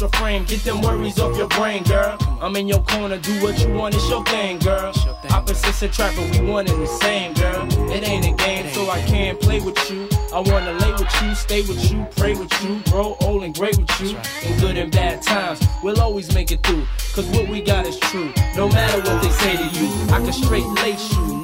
Your 0.00 0.08
frame, 0.10 0.44
get 0.44 0.64
them 0.64 0.80
worries 0.80 1.20
off 1.20 1.36
your 1.38 1.46
brain, 1.48 1.84
girl. 1.84 2.18
I'm 2.40 2.56
in 2.56 2.66
your 2.66 2.82
corner, 2.82 3.16
do 3.16 3.32
what 3.40 3.58
you 3.60 3.72
want, 3.72 3.94
it's 3.94 4.08
your 4.10 4.24
thing, 4.24 4.58
girl. 4.58 4.92
Opposites 5.30 5.82
attract, 5.82 6.16
but 6.16 6.30
we 6.30 6.44
one 6.44 6.66
and 6.66 6.82
the 6.82 6.86
same, 6.86 7.32
girl. 7.34 7.66
It 7.92 8.06
ain't 8.06 8.26
a 8.26 8.32
game, 8.32 8.68
so 8.74 8.90
I 8.90 9.00
can't 9.02 9.40
play 9.40 9.60
with 9.60 9.78
you. 9.90 10.08
I 10.32 10.40
wanna 10.40 10.72
lay 10.72 10.90
with 10.92 11.22
you, 11.22 11.34
stay 11.36 11.62
with 11.62 11.92
you, 11.92 12.04
pray 12.16 12.34
with 12.34 12.52
you, 12.64 12.80
grow 12.90 13.16
old 13.20 13.44
and 13.44 13.54
great 13.54 13.78
with 13.78 14.00
you. 14.00 14.18
In 14.42 14.58
good 14.58 14.76
and 14.76 14.90
bad 14.90 15.22
times, 15.22 15.62
we'll 15.82 16.00
always 16.00 16.34
make 16.34 16.50
it 16.50 16.66
through. 16.66 16.84
Cause 17.14 17.26
what 17.28 17.48
we 17.48 17.62
got 17.62 17.86
is 17.86 17.98
true. 18.00 18.32
No 18.56 18.68
matter 18.68 18.98
what 18.98 19.22
they 19.22 19.30
say 19.30 19.56
to 19.56 19.78
you, 19.78 19.88
I 20.12 20.18
can 20.18 20.32
straight 20.32 20.66
lace 20.82 21.12
you, 21.14 21.43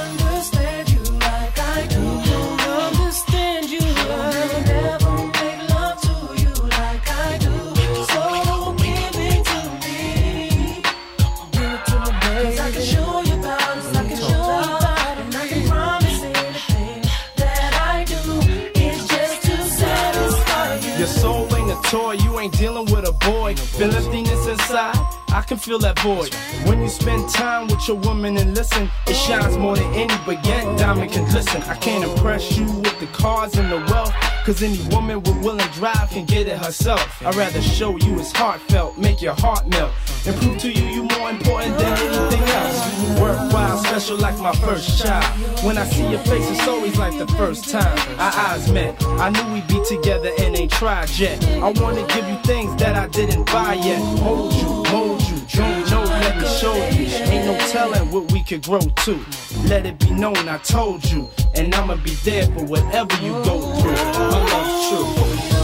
Toy, 21.91 22.13
you 22.23 22.39
ain't 22.39 22.57
dealing 22.57 22.85
with 22.85 23.05
a 23.05 23.11
boy. 23.11 23.53
Feel 23.53 23.93
emptiness 23.93 24.47
inside, 24.47 24.95
I 25.33 25.43
can 25.45 25.57
feel 25.57 25.77
that 25.79 25.99
void. 25.99 26.33
When 26.65 26.81
you 26.81 26.87
spend 26.87 27.29
time 27.29 27.67
with 27.67 27.85
your 27.85 27.97
woman 27.97 28.37
and 28.37 28.55
listen, 28.55 28.89
it 29.07 29.13
shines 29.13 29.57
more 29.57 29.75
than 29.75 29.93
any 29.93 30.13
baguette 30.25 30.79
diamond 30.79 31.11
can 31.11 31.25
listen. 31.33 31.61
I 31.63 31.75
can't 31.75 32.05
impress 32.05 32.57
you 32.57 32.65
with 32.65 32.97
the 33.01 33.07
cars 33.07 33.57
and 33.57 33.69
the 33.69 33.79
wealth, 33.91 34.13
cause 34.45 34.63
any 34.63 34.79
woman 34.93 35.21
with 35.21 35.43
will 35.43 35.59
and 35.59 35.71
drive 35.73 36.09
can 36.09 36.25
get 36.25 36.47
it 36.47 36.57
herself. 36.57 37.21
I'd 37.25 37.35
rather 37.35 37.61
show 37.61 37.97
you 37.97 38.19
it's 38.19 38.31
heartfelt, 38.31 38.97
make 38.97 39.21
your 39.21 39.33
heart 39.35 39.67
melt, 39.67 39.91
and 40.25 40.35
prove 40.37 40.57
to 40.59 40.71
you 40.71 40.85
you 40.85 41.03
more 41.17 41.29
important 41.29 41.77
than 41.77 41.97
anything 41.97 42.41
else. 42.41 43.19
Worthwhile, 43.19 43.77
special 43.83 44.17
like 44.17 44.37
my 44.39 44.53
first 44.53 45.01
child. 45.01 45.25
When 45.63 45.77
I 45.77 45.85
see 45.85 46.09
your 46.09 46.19
face, 46.19 46.49
it's 46.49 46.67
always 46.67 46.97
like 46.97 47.17
the 47.17 47.27
first 47.33 47.69
time 47.69 47.97
our 48.19 48.33
eyes 48.33 48.71
met. 48.71 49.01
I 49.03 49.29
knew 49.29 49.53
we'd 49.53 49.67
be 49.67 49.81
together 49.87 50.31
and 50.39 50.57
ain't 50.57 50.71
tried 50.71 51.09
yet. 51.11 51.43
I 51.45 51.69
wanna 51.81 52.05
give 52.07 52.27
you 52.27 52.37
things 52.43 52.75
that 52.81 52.95
I 52.95 53.07
didn't 53.07 53.45
buy 53.45 53.75
yet. 53.75 54.01
Hold 54.19 54.53
you, 54.53 54.91
mold 54.91 55.21
you, 55.23 55.37
don't 55.51 55.89
know, 55.89 55.90
you. 56.35 57.05
Ain't 57.31 57.45
no 57.45 57.57
telling 57.67 58.11
what 58.11 58.31
we 58.31 58.43
could 58.43 58.63
grow 58.63 58.79
to. 58.79 59.25
Let 59.65 59.85
it 59.85 59.99
be 59.99 60.11
known 60.11 60.37
I 60.47 60.57
told 60.59 61.03
you, 61.11 61.29
and 61.55 61.73
I'ma 61.73 61.95
be 61.95 62.11
there 62.23 62.45
for 62.47 62.65
whatever 62.65 63.15
you 63.23 63.31
go 63.43 63.61
through. 63.61 63.91
My 63.91 64.39
love's 64.51 64.89
true. 64.89 65.60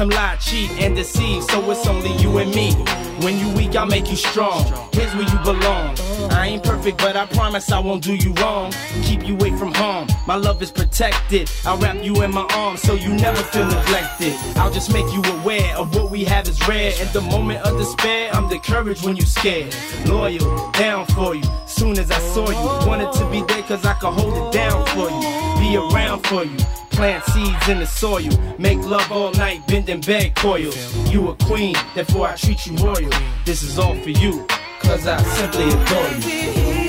Some 0.00 0.08
lie, 0.08 0.34
cheat, 0.36 0.70
and 0.80 0.96
deceive. 0.96 1.44
So 1.44 1.70
it's 1.70 1.86
only 1.86 2.10
you 2.22 2.38
and 2.38 2.50
me. 2.54 2.72
When 3.22 3.38
you 3.38 3.50
weak, 3.54 3.76
I'll 3.76 3.84
make 3.84 4.08
you 4.08 4.16
strong. 4.16 4.64
Here's 4.94 5.14
where 5.14 5.28
you 5.28 5.38
belong. 5.44 5.94
I 6.30 6.46
ain't 6.46 6.64
perfect, 6.64 6.96
but 6.96 7.16
I 7.16 7.26
promise 7.26 7.70
I 7.70 7.80
won't 7.80 8.02
do 8.02 8.14
you 8.14 8.32
wrong. 8.40 8.72
Keep 9.02 9.28
you 9.28 9.34
away 9.34 9.50
from 9.58 9.74
harm. 9.74 10.08
My 10.26 10.36
love 10.36 10.62
is 10.62 10.70
protected. 10.70 11.50
I'll 11.66 11.76
wrap 11.76 12.02
you 12.02 12.22
in 12.22 12.32
my 12.32 12.46
arms 12.54 12.80
so 12.80 12.94
you 12.94 13.12
never 13.12 13.42
feel 13.42 13.66
neglected. 13.66 14.32
I'll 14.56 14.72
just 14.72 14.90
make 14.90 15.04
you 15.12 15.22
aware 15.40 15.76
of 15.76 15.94
what 15.94 16.10
we 16.10 16.24
have 16.24 16.48
is 16.48 16.66
rare. 16.66 16.94
In 16.98 17.12
the 17.12 17.20
moment 17.20 17.60
of 17.66 17.76
despair, 17.76 18.30
I'm 18.32 18.48
the 18.48 18.58
courage 18.58 19.02
when 19.02 19.16
you 19.16 19.26
scared. 19.26 19.74
Loyal, 20.06 20.70
down 20.70 21.04
for 21.08 21.34
you. 21.34 21.44
Soon 21.66 21.98
as 21.98 22.10
I 22.10 22.20
saw 22.20 22.48
you, 22.48 22.88
wanted 22.88 23.12
to 23.18 23.30
be 23.30 23.42
there 23.52 23.62
cause 23.64 23.84
I 23.84 23.92
could 23.92 24.14
hold 24.14 24.32
it 24.32 24.50
down 24.50 24.86
for 24.86 25.10
you. 25.10 25.60
Be 25.60 25.76
around 25.76 26.20
for 26.26 26.44
you. 26.44 26.79
Plant 27.00 27.24
seeds 27.24 27.68
in 27.70 27.78
the 27.78 27.86
soil. 27.86 28.28
Make 28.58 28.76
love 28.80 29.10
all 29.10 29.32
night, 29.32 29.66
bend 29.66 29.88
and 29.88 30.04
beg 30.04 30.34
coils. 30.34 30.76
You 31.10 31.30
a 31.30 31.34
queen, 31.34 31.74
therefore 31.94 32.28
I 32.28 32.36
treat 32.36 32.66
you 32.66 32.76
royal. 32.76 33.10
This 33.46 33.62
is 33.62 33.78
all 33.78 33.94
for 34.02 34.10
you, 34.10 34.46
cause 34.80 35.06
I 35.06 35.16
simply 35.22 35.68
adore 35.68 36.74
you. 36.74 36.79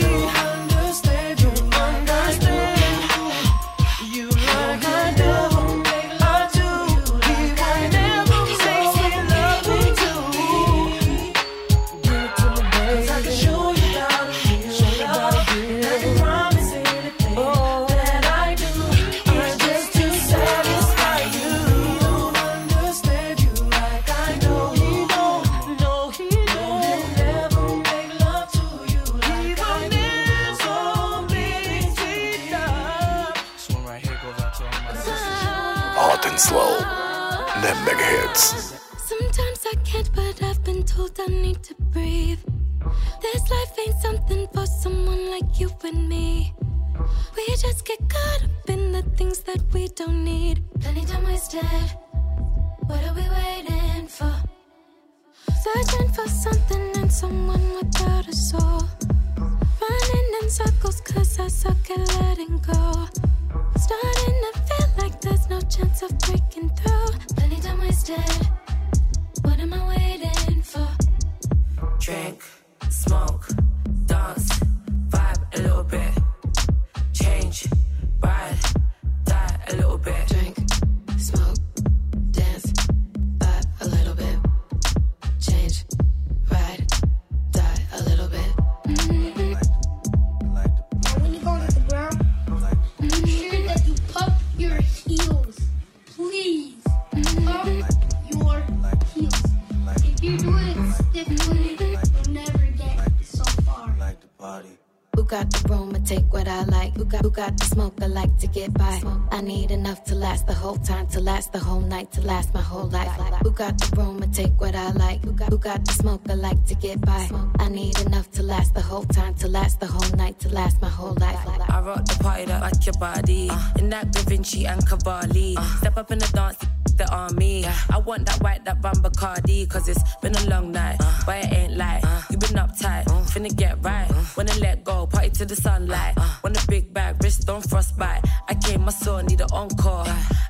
Got, 107.32 107.46
who 107.46 107.52
got 107.52 107.58
the 107.58 107.65
smoke 107.65 108.02
I 108.02 108.08
like 108.08 108.38
to 108.39 108.48
get 108.48 108.74
by? 108.74 109.02
I 109.32 109.41
need 109.41 109.72
enough 109.72 110.04
to 110.06 110.15
last 110.15 110.48
the 110.48 110.54
whole 110.54 110.78
time, 110.78 111.08
to 111.08 111.20
last 111.20 111.52
the 111.54 111.60
whole 111.60 111.82
night, 111.82 112.12
to 112.13 112.22
last 112.22 112.54
my 112.54 112.62
whole 112.62 112.88
life. 112.88 113.10
Who 113.44 113.52
got 113.52 113.78
the 113.78 113.96
room 113.96 114.22
to 114.22 114.28
take 114.28 114.60
what 114.60 114.76
I 114.76 114.91
like? 114.91 115.24
Who 115.24 115.58
got, 115.58 115.86
the 115.86 115.94
smoke 115.94 116.22
I 116.30 116.34
like 116.36 116.63
to 116.65 116.76
get 116.76 117.02
by? 117.02 117.30
I 117.60 117.70
need 117.70 118.00
enough 118.02 118.32
to 118.32 118.44
last 118.44 118.74
the 118.74 118.82
whole 118.82 119.06
time, 119.06 119.34
to 119.36 119.48
last 119.48 119.80
the 119.80 119.88
whole 119.88 120.17
night, 120.17 120.39
to 120.39 120.50
last 120.50 120.82
my 120.82 120.89
whole 120.89 121.15
life. 121.20 121.38
I 121.70 121.82
rock 121.82 122.06
the 122.06 122.17
party 122.22 122.46
that 122.46 122.62
like 122.62 122.86
your 122.86 122.94
body. 123.00 123.50
Uh. 123.50 123.80
In 123.80 123.89
that 123.89 124.12
Da 124.12 124.22
Vinci 124.22 124.65
and 124.65 124.86
Cavalli. 124.88 125.56
Uh. 125.58 125.78
Step 125.78 125.98
up 125.98 126.12
in 126.12 126.20
the 126.20 126.28
dance, 126.34 126.58
the 126.98 127.10
army. 127.12 127.65
I 127.65 127.98
want 128.00 128.26
that 128.28 128.41
white, 128.41 128.65
that 128.65 128.78
Rum 128.84 128.96
Bacardi. 128.96 129.70
Cause 129.70 129.88
it's 129.88 130.04
been 130.22 130.36
a 130.36 130.50
long 130.50 130.72
night, 130.72 130.98
uh. 131.00 131.22
but 131.26 131.46
it 131.46 131.54
ain't 131.54 131.78
like 131.78 132.04
you 132.04 132.21
been 132.42 132.58
uptight. 132.58 133.06
Finna 133.32 133.56
get 133.56 133.78
right, 133.84 134.10
wanna 134.36 134.54
let 134.60 134.84
go, 134.84 135.06
party 135.06 135.30
to 135.30 135.46
the 135.46 135.56
sunlight. 135.56 136.18
Want 136.44 136.62
a 136.62 136.68
big 136.68 136.94
bag, 136.94 137.24
wrist 137.24 137.50
on 137.50 137.62
frostbite. 137.62 138.26
I 138.50 138.56
came, 138.56 138.88
I 138.88 138.92
saw, 138.92 139.22
need 139.22 139.42
an 139.42 139.48
encore. 139.54 140.06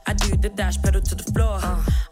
I 0.07 0.13
do 0.13 0.35
the 0.37 0.49
dash, 0.49 0.81
pedal 0.81 1.01
to 1.01 1.15
the 1.15 1.23
floor. 1.31 1.59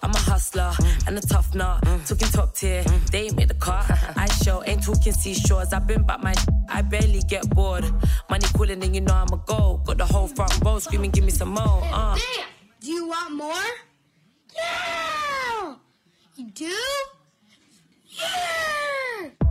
I'm 0.04 0.12
a 0.12 0.18
hustler 0.18 0.72
and 1.08 1.18
a 1.18 1.22
tough 1.22 1.56
nut. 1.56 1.82
Talking 2.06 2.28
top 2.28 2.56
tier, 2.56 2.84
they 3.12 3.26
ain't 3.26 3.38
made 3.38 3.48
the 3.48 3.56
car. 3.56 3.84
I 4.16 4.28
show, 4.44 4.64
ain't 4.66 4.84
talking 4.84 5.14
seashores. 5.14 5.74
I've 5.74 5.88
been 5.88 6.04
back 6.04 6.22
my, 6.24 6.36
I 6.68 6.82
barely 6.82 7.22
get 7.28 7.50
bored. 7.50 7.86
Money 8.30 8.48
calling 8.54 8.84
and 8.84 8.94
you 8.94 9.02
know 9.02 9.14
I'm 9.14 9.34
a 9.34 9.42
go. 9.46 9.82
Got 9.86 9.98
the 9.98 10.06
whole 10.06 10.28
front 10.28 10.54
row 10.64 10.80
screaming, 10.80 11.12
give 11.12 11.24
me 11.24 11.32
some 11.32 11.50
more. 11.50 11.82
Uh. 11.92 12.18
Do 12.82 12.92
you 12.92 13.08
want 13.08 13.34
more? 13.34 13.70
Yeah! 14.56 15.76
You 16.36 16.50
do? 16.52 16.76
Yeah! 18.08 19.49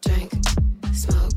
Drink, 0.00 0.32
smoke, 0.94 1.35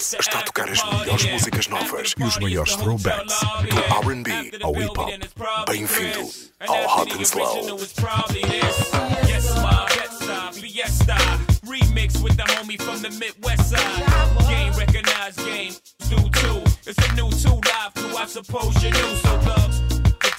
Está 0.00 0.38
a 0.38 0.42
tocar 0.42 0.70
as 0.70 0.82
melhores 0.82 1.26
músicas 1.26 1.66
novas 1.68 2.14
e 2.16 2.22
os 2.22 2.38
maiores 2.38 2.74
throwbacks 2.74 3.34
do 3.68 4.10
RB 4.10 4.50
ao 4.62 4.74
hip 4.74 4.98
hop. 4.98 5.12
Bem-vindo 5.68 6.30
ao 6.66 7.00
Hot 7.00 7.12
and 7.12 7.24
Slow. 7.26 7.78
Remix 11.66 12.20
with 12.22 12.36
the 12.36 12.44
homie 12.44 12.80
from 12.80 13.02
the 13.02 13.10
Midwest 13.10 13.68
side. 13.68 14.48
Game 14.48 14.72
recognized, 14.72 15.38
game. 15.44 15.74
It's 16.86 17.08
a 17.08 17.14
new 17.14 17.30
two 17.30 17.60
live 17.68 17.94
crew, 17.94 18.16
I 18.16 18.26
suppose 18.26 18.82
you 18.82 18.90
knew. 18.90 19.29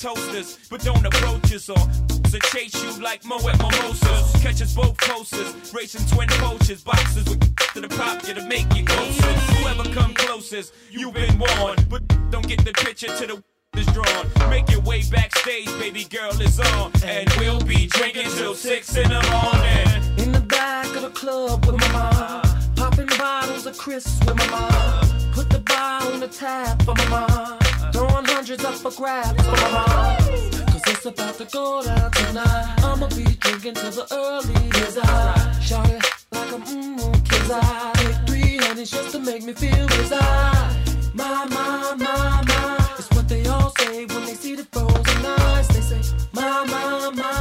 Toasters, 0.01 0.57
but 0.67 0.81
don't 0.81 1.05
approach 1.05 1.53
us 1.53 1.69
or 1.69 1.75
to 1.75 2.39
chase 2.51 2.73
you 2.83 3.03
like 3.03 3.23
Mo 3.23 3.37
at 3.47 3.57
mimosas. 3.59 4.41
Catch 4.41 4.63
us 4.63 4.73
both 4.73 4.97
coasters, 4.97 5.71
racing 5.75 6.03
twin 6.07 6.27
poachers, 6.29 6.83
boxes 6.83 7.23
with 7.29 7.39
to 7.75 7.81
the 7.81 7.87
pop 7.87 8.27
you 8.27 8.33
to 8.33 8.43
make 8.47 8.65
you 8.75 8.83
closer. 8.83 9.31
Whoever 9.61 9.83
come 9.93 10.15
closest, 10.15 10.73
you've 10.89 11.13
been 11.13 11.37
warned, 11.37 11.87
but 11.87 12.01
don't 12.31 12.47
get 12.47 12.65
the 12.65 12.73
picture 12.73 13.15
to 13.15 13.27
the 13.27 13.43
is 13.77 13.85
drawn. 13.93 14.49
Make 14.49 14.71
your 14.71 14.81
way 14.81 15.03
backstage, 15.11 15.67
baby 15.79 16.05
girl 16.05 16.31
is 16.41 16.59
on. 16.59 16.91
And 17.05 17.29
we'll 17.37 17.61
be 17.61 17.85
drinking 17.85 18.31
till 18.31 18.55
six 18.55 18.97
in 18.97 19.07
the 19.07 19.21
morning. 19.29 20.17
In 20.17 20.31
the 20.31 20.41
back 20.41 20.87
of 20.95 21.03
the 21.03 21.11
club 21.11 21.63
with 21.65 21.79
my 21.79 21.91
mom. 21.91 22.41
Popping 22.75 23.07
bottles 23.19 23.67
of 23.67 23.77
crisps 23.77 24.19
with 24.25 24.35
my 24.35 24.49
mom. 24.49 25.31
Put 25.33 25.51
the 25.51 25.59
bar 25.59 26.11
on 26.11 26.19
the 26.19 26.27
tap 26.27 26.81
for 26.81 26.95
my 26.95 27.07
mom. 27.07 27.70
Throwing 27.93 28.25
hundreds 28.25 28.63
up 28.63 28.75
for 28.75 28.91
grabs. 28.91 29.43
Cause 29.43 30.81
it's 30.87 31.05
about 31.05 31.35
to 31.35 31.45
go 31.45 31.83
down 31.83 32.11
tonight. 32.11 32.75
I'ma 32.83 33.07
be 33.09 33.23
drinking 33.23 33.75
till 33.75 33.91
the 33.91 34.07
early 34.11 34.69
days. 34.69 34.97
I 34.97 35.59
shout 35.61 35.89
it 35.89 36.03
like 36.31 36.53
I'm 36.53 36.63
mmm, 36.63 37.29
kids. 37.29 37.51
I 37.51 37.91
take 37.95 38.27
three 38.27 38.57
honeys 38.57 38.91
just 38.91 39.11
to 39.11 39.19
make 39.19 39.43
me 39.43 39.53
feel 39.53 39.87
reside. 39.87 40.75
My, 41.13 41.45
my, 41.49 41.95
my, 41.97 42.43
my. 42.47 42.95
It's 42.97 43.09
what 43.11 43.27
they 43.27 43.45
all 43.47 43.71
say 43.77 44.05
when 44.05 44.25
they 44.25 44.35
see 44.35 44.55
the 44.55 44.63
frozen 44.65 45.25
eyes. 45.25 45.67
They 45.69 45.81
say, 45.81 46.01
my, 46.33 46.65
my, 46.65 47.11
my. 47.13 47.40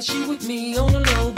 She 0.00 0.24
with 0.26 0.46
me 0.46 0.76
on 0.76 0.92
the 0.92 1.00
low, 1.00 1.32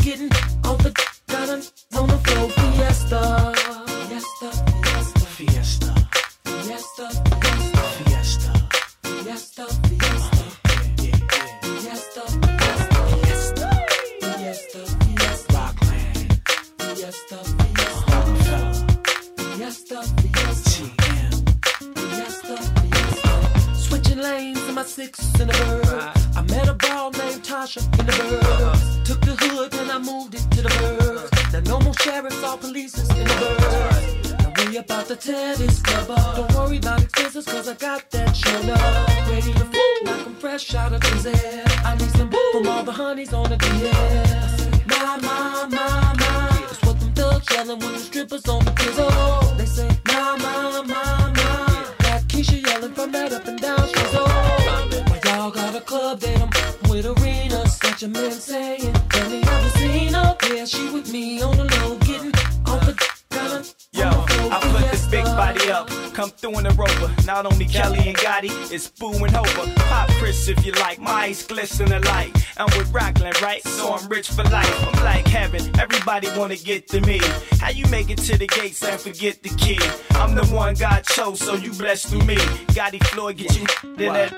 wanna 76.51 76.63
get 76.63 76.89
to 76.89 77.01
me. 77.03 77.21
How 77.61 77.71
you 77.71 77.87
make 77.91 78.11
it 78.11 78.19
to 78.19 78.37
the 78.37 78.47
gates 78.49 78.83
and 78.83 79.01
forget 79.01 79.41
the 79.41 79.51
key? 79.51 79.79
I'm 80.17 80.35
the 80.35 80.45
one 80.47 80.75
God 80.75 81.05
chose, 81.05 81.39
so 81.39 81.55
you 81.55 81.73
blessed 81.73 82.09
through 82.09 82.25
me. 82.25 82.35
Gotti 82.75 83.01
Floyd, 83.07 83.37
get 83.37 83.57
you 83.57 83.67
in 83.85 84.13
that. 84.13 84.33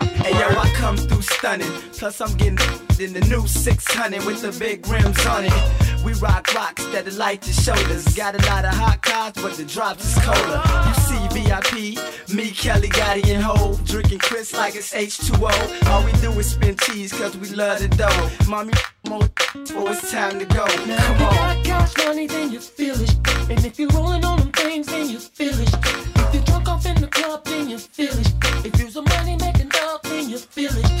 Hey 0.00 0.32
yo, 0.32 0.48
I 0.48 0.68
come 0.74 0.96
through 0.96 1.22
stunning. 1.22 1.70
Plus 1.92 2.20
I'm 2.20 2.36
getting 2.36 2.58
in 2.98 3.12
the 3.12 3.24
new 3.30 3.46
600 3.46 4.24
with 4.24 4.42
the 4.42 4.50
big 4.58 4.86
rims 4.88 5.24
on 5.26 5.44
it. 5.44 5.93
We 6.04 6.12
rock 6.14 6.52
rocks 6.54 6.84
that 6.88 7.10
light 7.14 7.40
the 7.40 7.52
shoulders. 7.52 8.04
Got 8.14 8.34
a 8.34 8.46
lot 8.46 8.64
of 8.64 8.74
hot 8.74 9.00
cars, 9.02 9.32
but 9.34 9.54
the 9.54 9.64
drops 9.64 10.04
is 10.04 10.22
colder. 10.22 10.60
You 10.86 10.94
see 11.08 11.22
VIP, 11.32 12.34
me, 12.34 12.50
Kelly, 12.50 12.88
Gotti, 12.88 13.26
and 13.34 13.42
Ho. 13.42 13.78
Drinking 13.84 14.18
Chris 14.18 14.52
like 14.52 14.74
it's 14.76 14.92
H2O. 14.92 15.86
All 15.88 16.04
we 16.04 16.12
do 16.20 16.30
is 16.38 16.50
spin 16.50 16.76
cheese 16.76 17.12
cause 17.12 17.36
we 17.38 17.48
love 17.50 17.80
the 17.80 17.88
dough. 17.88 18.30
Mommy, 18.48 18.72
more 19.08 19.22
for 19.66 19.90
it's 19.90 20.10
time 20.10 20.38
to 20.38 20.44
go. 20.44 20.66
Now 20.86 20.96
Come 20.98 21.14
if 21.14 21.20
you 21.20 21.26
on. 21.26 21.34
got 21.34 21.64
cash 21.64 22.06
money, 22.06 22.26
then 22.26 22.52
you 22.52 22.60
feel 22.60 23.00
it. 23.00 23.14
And 23.50 23.64
if 23.64 23.78
you're 23.78 23.88
rolling 23.90 24.24
on 24.24 24.38
them 24.40 24.52
things, 24.52 24.86
then 24.86 25.08
you 25.08 25.18
feel 25.18 25.58
it. 25.58 25.74
If 25.74 26.34
you're 26.34 26.42
drunk 26.44 26.68
off 26.68 26.84
in 26.86 27.00
the 27.00 27.08
club, 27.08 27.44
then 27.46 27.68
you 27.70 27.78
feel 27.78 28.12
it. 28.12 28.32
If 28.66 28.78
you're 28.78 28.90
some 28.90 29.04
money 29.06 29.36
making 29.36 29.68
dog, 29.70 30.02
then 30.02 30.28
you 30.28 30.38
feel 30.38 30.70
it. 30.76 30.93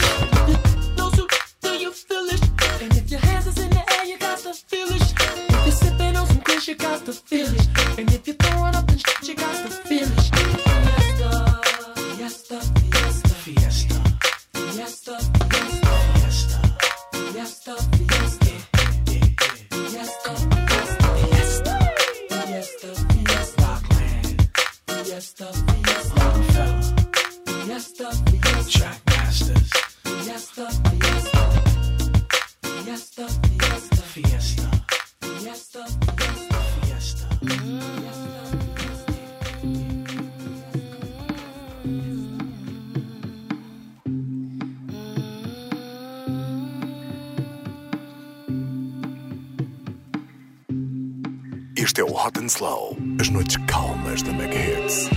You 6.66 6.74
got 6.74 7.04
the 7.04 7.12
feeling. 7.12 7.73
Este 51.84 52.00
é 52.00 52.04
o 52.04 52.16
Hot 52.16 52.40
and 52.40 52.46
Slow, 52.46 52.96
as 53.20 53.28
noites 53.28 53.58
calmas 53.66 54.22
da 54.22 54.32
Mega 54.32 54.54
Hits. 54.54 55.10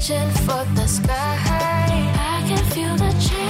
Reaching 0.00 0.30
for 0.46 0.64
the 0.74 0.86
sky. 0.86 1.12
I 1.12 2.42
can 2.48 2.64
feel 2.70 2.96
the 2.96 3.12
change 3.20 3.49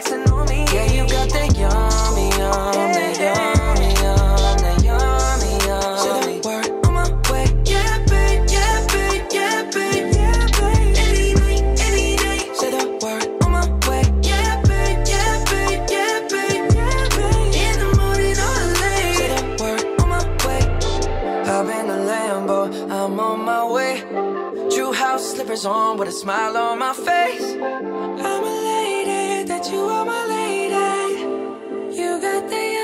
my 23.51 23.65
way. 23.75 23.93
True 24.73 24.93
house 24.93 25.25
slippers 25.33 25.65
on 25.65 25.97
with 25.97 26.07
a 26.07 26.17
smile 26.23 26.55
on 26.55 26.79
my 26.79 26.93
face. 26.93 27.49
I'm 28.27 28.43
elated 28.53 29.47
that 29.51 29.63
you 29.71 29.81
are 29.95 30.05
my 30.05 30.23
lady. 30.37 30.91
You 31.99 32.09
got 32.27 32.43
the 32.53 32.80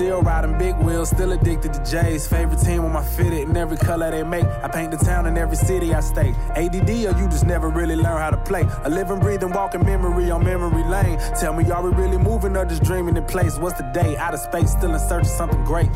still 0.00 0.22
riding 0.22 0.56
big 0.56 0.74
wheels, 0.78 1.10
still 1.10 1.32
addicted 1.32 1.74
to 1.74 1.84
J's. 1.84 2.26
Favorite 2.26 2.58
team 2.60 2.82
with 2.84 2.90
my 2.90 3.04
fitted 3.04 3.46
in 3.46 3.54
every 3.54 3.76
color 3.76 4.10
they 4.10 4.22
make. 4.22 4.46
I 4.46 4.68
paint 4.68 4.92
the 4.92 4.96
town 4.96 5.26
in 5.26 5.36
every 5.36 5.56
city 5.56 5.92
I 5.92 6.00
stay. 6.00 6.34
ADD 6.56 6.88
or 6.88 7.12
you 7.20 7.28
just 7.28 7.44
never 7.44 7.68
really 7.68 7.96
learn 7.96 8.16
how 8.16 8.30
to 8.30 8.38
play. 8.38 8.64
A 8.84 8.88
living, 8.88 9.18
breathing, 9.18 9.50
walking 9.50 9.84
memory 9.84 10.30
on 10.30 10.42
memory 10.42 10.84
lane. 10.84 11.18
Tell 11.38 11.52
me, 11.52 11.70
are 11.70 11.82
we 11.82 11.90
really 11.90 12.16
moving 12.16 12.56
or 12.56 12.64
just 12.64 12.82
dreaming 12.82 13.14
in 13.18 13.26
place? 13.26 13.58
What's 13.58 13.76
the 13.76 13.90
day? 13.92 14.16
Out 14.16 14.32
of 14.32 14.40
space, 14.40 14.70
still 14.70 14.94
in 14.94 15.00
search 15.00 15.24
of 15.24 15.32
something 15.40 15.62
great. 15.64 15.90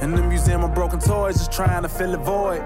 In 0.00 0.12
the 0.14 0.22
museum 0.22 0.64
of 0.64 0.74
broken 0.74 0.98
toys, 0.98 1.36
just 1.36 1.52
trying 1.52 1.82
to 1.82 1.88
fill 1.90 2.12
the 2.12 2.16
void. 2.16 2.62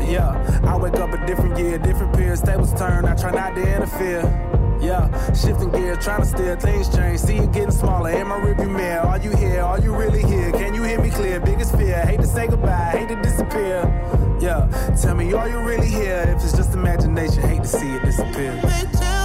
Yeah, 0.00 0.32
I 0.64 0.78
wake 0.78 0.94
up 0.94 1.12
a 1.12 1.26
different 1.26 1.58
year, 1.58 1.76
different 1.76 2.16
peers, 2.16 2.40
tables 2.40 2.72
turn. 2.72 3.04
I 3.04 3.14
try 3.16 3.32
not 3.32 3.54
to 3.54 3.60
interfere. 3.60 4.61
Yeah, 4.82 5.32
shifting 5.32 5.70
gears, 5.70 6.04
trying 6.04 6.22
to 6.22 6.26
steer, 6.26 6.56
things 6.56 6.88
change. 6.94 7.20
See 7.20 7.36
it 7.36 7.52
getting 7.52 7.70
smaller 7.70 8.10
in 8.10 8.26
my 8.26 8.36
rearview 8.40 8.68
mirror. 8.68 9.02
Are 9.02 9.18
you 9.18 9.30
here? 9.30 9.60
Are 9.60 9.78
you 9.78 9.94
really 9.94 10.22
here? 10.22 10.50
Can 10.50 10.74
you 10.74 10.82
hear 10.82 11.00
me 11.00 11.08
clear? 11.10 11.38
Biggest 11.38 11.76
fear, 11.76 12.04
hate 12.04 12.20
to 12.20 12.26
say 12.26 12.48
goodbye, 12.48 12.90
hate 12.90 13.08
to 13.10 13.16
disappear. 13.22 13.78
Yeah, 14.40 14.66
tell 15.00 15.14
me, 15.14 15.32
are 15.34 15.48
you 15.48 15.60
really 15.60 15.86
here? 15.86 16.24
If 16.26 16.42
it's 16.42 16.56
just 16.56 16.74
imagination, 16.74 17.42
hate 17.42 17.62
to 17.62 17.68
see 17.68 17.92
it 17.92 18.02
disappear. 18.02 19.21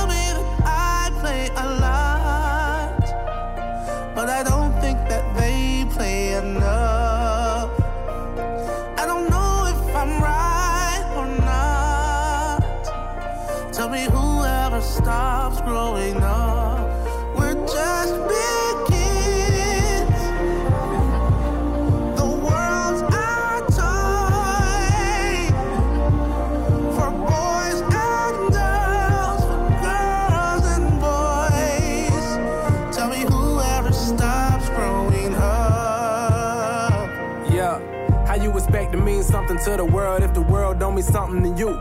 It's 38.44 39.28
something 39.28 39.58
to 39.58 39.78
the 39.78 39.86
world 39.86 40.24
if 40.24 40.34
the 40.34 40.42
world 40.42 40.80
don't 40.80 40.96
mean 40.96 41.04
something 41.04 41.42
to 41.44 41.60
you. 41.60 41.80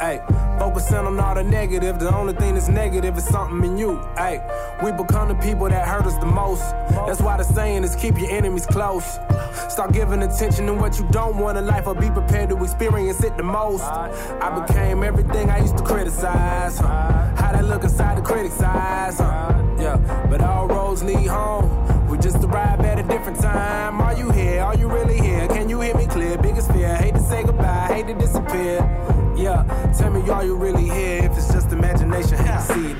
Hey, 0.00 0.20
focusing 0.58 0.96
on 0.96 1.18
all 1.18 1.34
the 1.34 1.42
negative. 1.42 1.98
The 1.98 2.14
only 2.14 2.32
thing 2.34 2.54
that's 2.54 2.68
negative 2.68 3.18
is 3.18 3.24
something 3.24 3.68
in 3.68 3.76
you. 3.76 4.00
Hey, 4.16 4.40
we 4.82 4.92
become 4.92 5.28
the 5.28 5.34
people 5.34 5.68
that 5.68 5.88
hurt 5.88 6.06
us 6.06 6.16
the 6.18 6.26
most. 6.26 6.62
That's 7.06 7.20
why 7.20 7.36
the 7.36 7.42
saying 7.42 7.82
is 7.82 7.96
keep 7.96 8.16
your 8.18 8.30
enemies 8.30 8.66
close. 8.66 9.18
Start 9.68 9.92
giving 9.92 10.22
attention 10.22 10.66
to 10.66 10.74
what 10.74 10.98
you 10.98 11.08
don't 11.10 11.36
want 11.38 11.58
in 11.58 11.66
life, 11.66 11.86
or 11.86 11.94
be 11.94 12.10
prepared 12.10 12.50
to 12.50 12.62
experience 12.62 13.22
it 13.24 13.36
the 13.36 13.42
most. 13.42 13.82
I 13.82 14.66
became 14.66 15.02
everything 15.02 15.50
I 15.50 15.58
used 15.58 15.76
to 15.78 15.84
criticize. 15.84 16.78
Huh? 16.78 17.34
How 17.36 17.52
that 17.52 17.64
look 17.64 17.82
inside 17.82 18.18
the 18.18 18.22
critic's 18.22 18.60
eyes. 18.60 19.18
Huh? 19.18 19.54
Yeah, 19.80 19.96
but 20.30 20.40
all 20.40 20.68
roads 20.68 21.02
lead 21.02 21.26
home. 21.26 22.06
We 22.08 22.18
just 22.18 22.42
arrived 22.42 22.84
at 22.84 22.98
a 22.98 23.02
different 23.02 23.40
time. 23.40 24.00
Are 24.00 24.16
you 24.16 24.30
here? 24.30 24.62
Are 24.62 24.76
you 24.76 24.88
really 24.88 25.18
here? 25.18 25.37
made 28.02 28.14
to 28.14 28.18
disappear. 28.18 28.78
Yeah, 29.36 29.64
tell 29.96 30.10
me, 30.10 30.28
are 30.30 30.44
you 30.44 30.56
really 30.56 30.84
here? 30.84 31.24
If 31.24 31.32
it's 31.36 31.52
just 31.52 31.72
imagination, 31.72 32.38
how 32.38 32.60
see 32.60 32.92
it. 32.92 32.98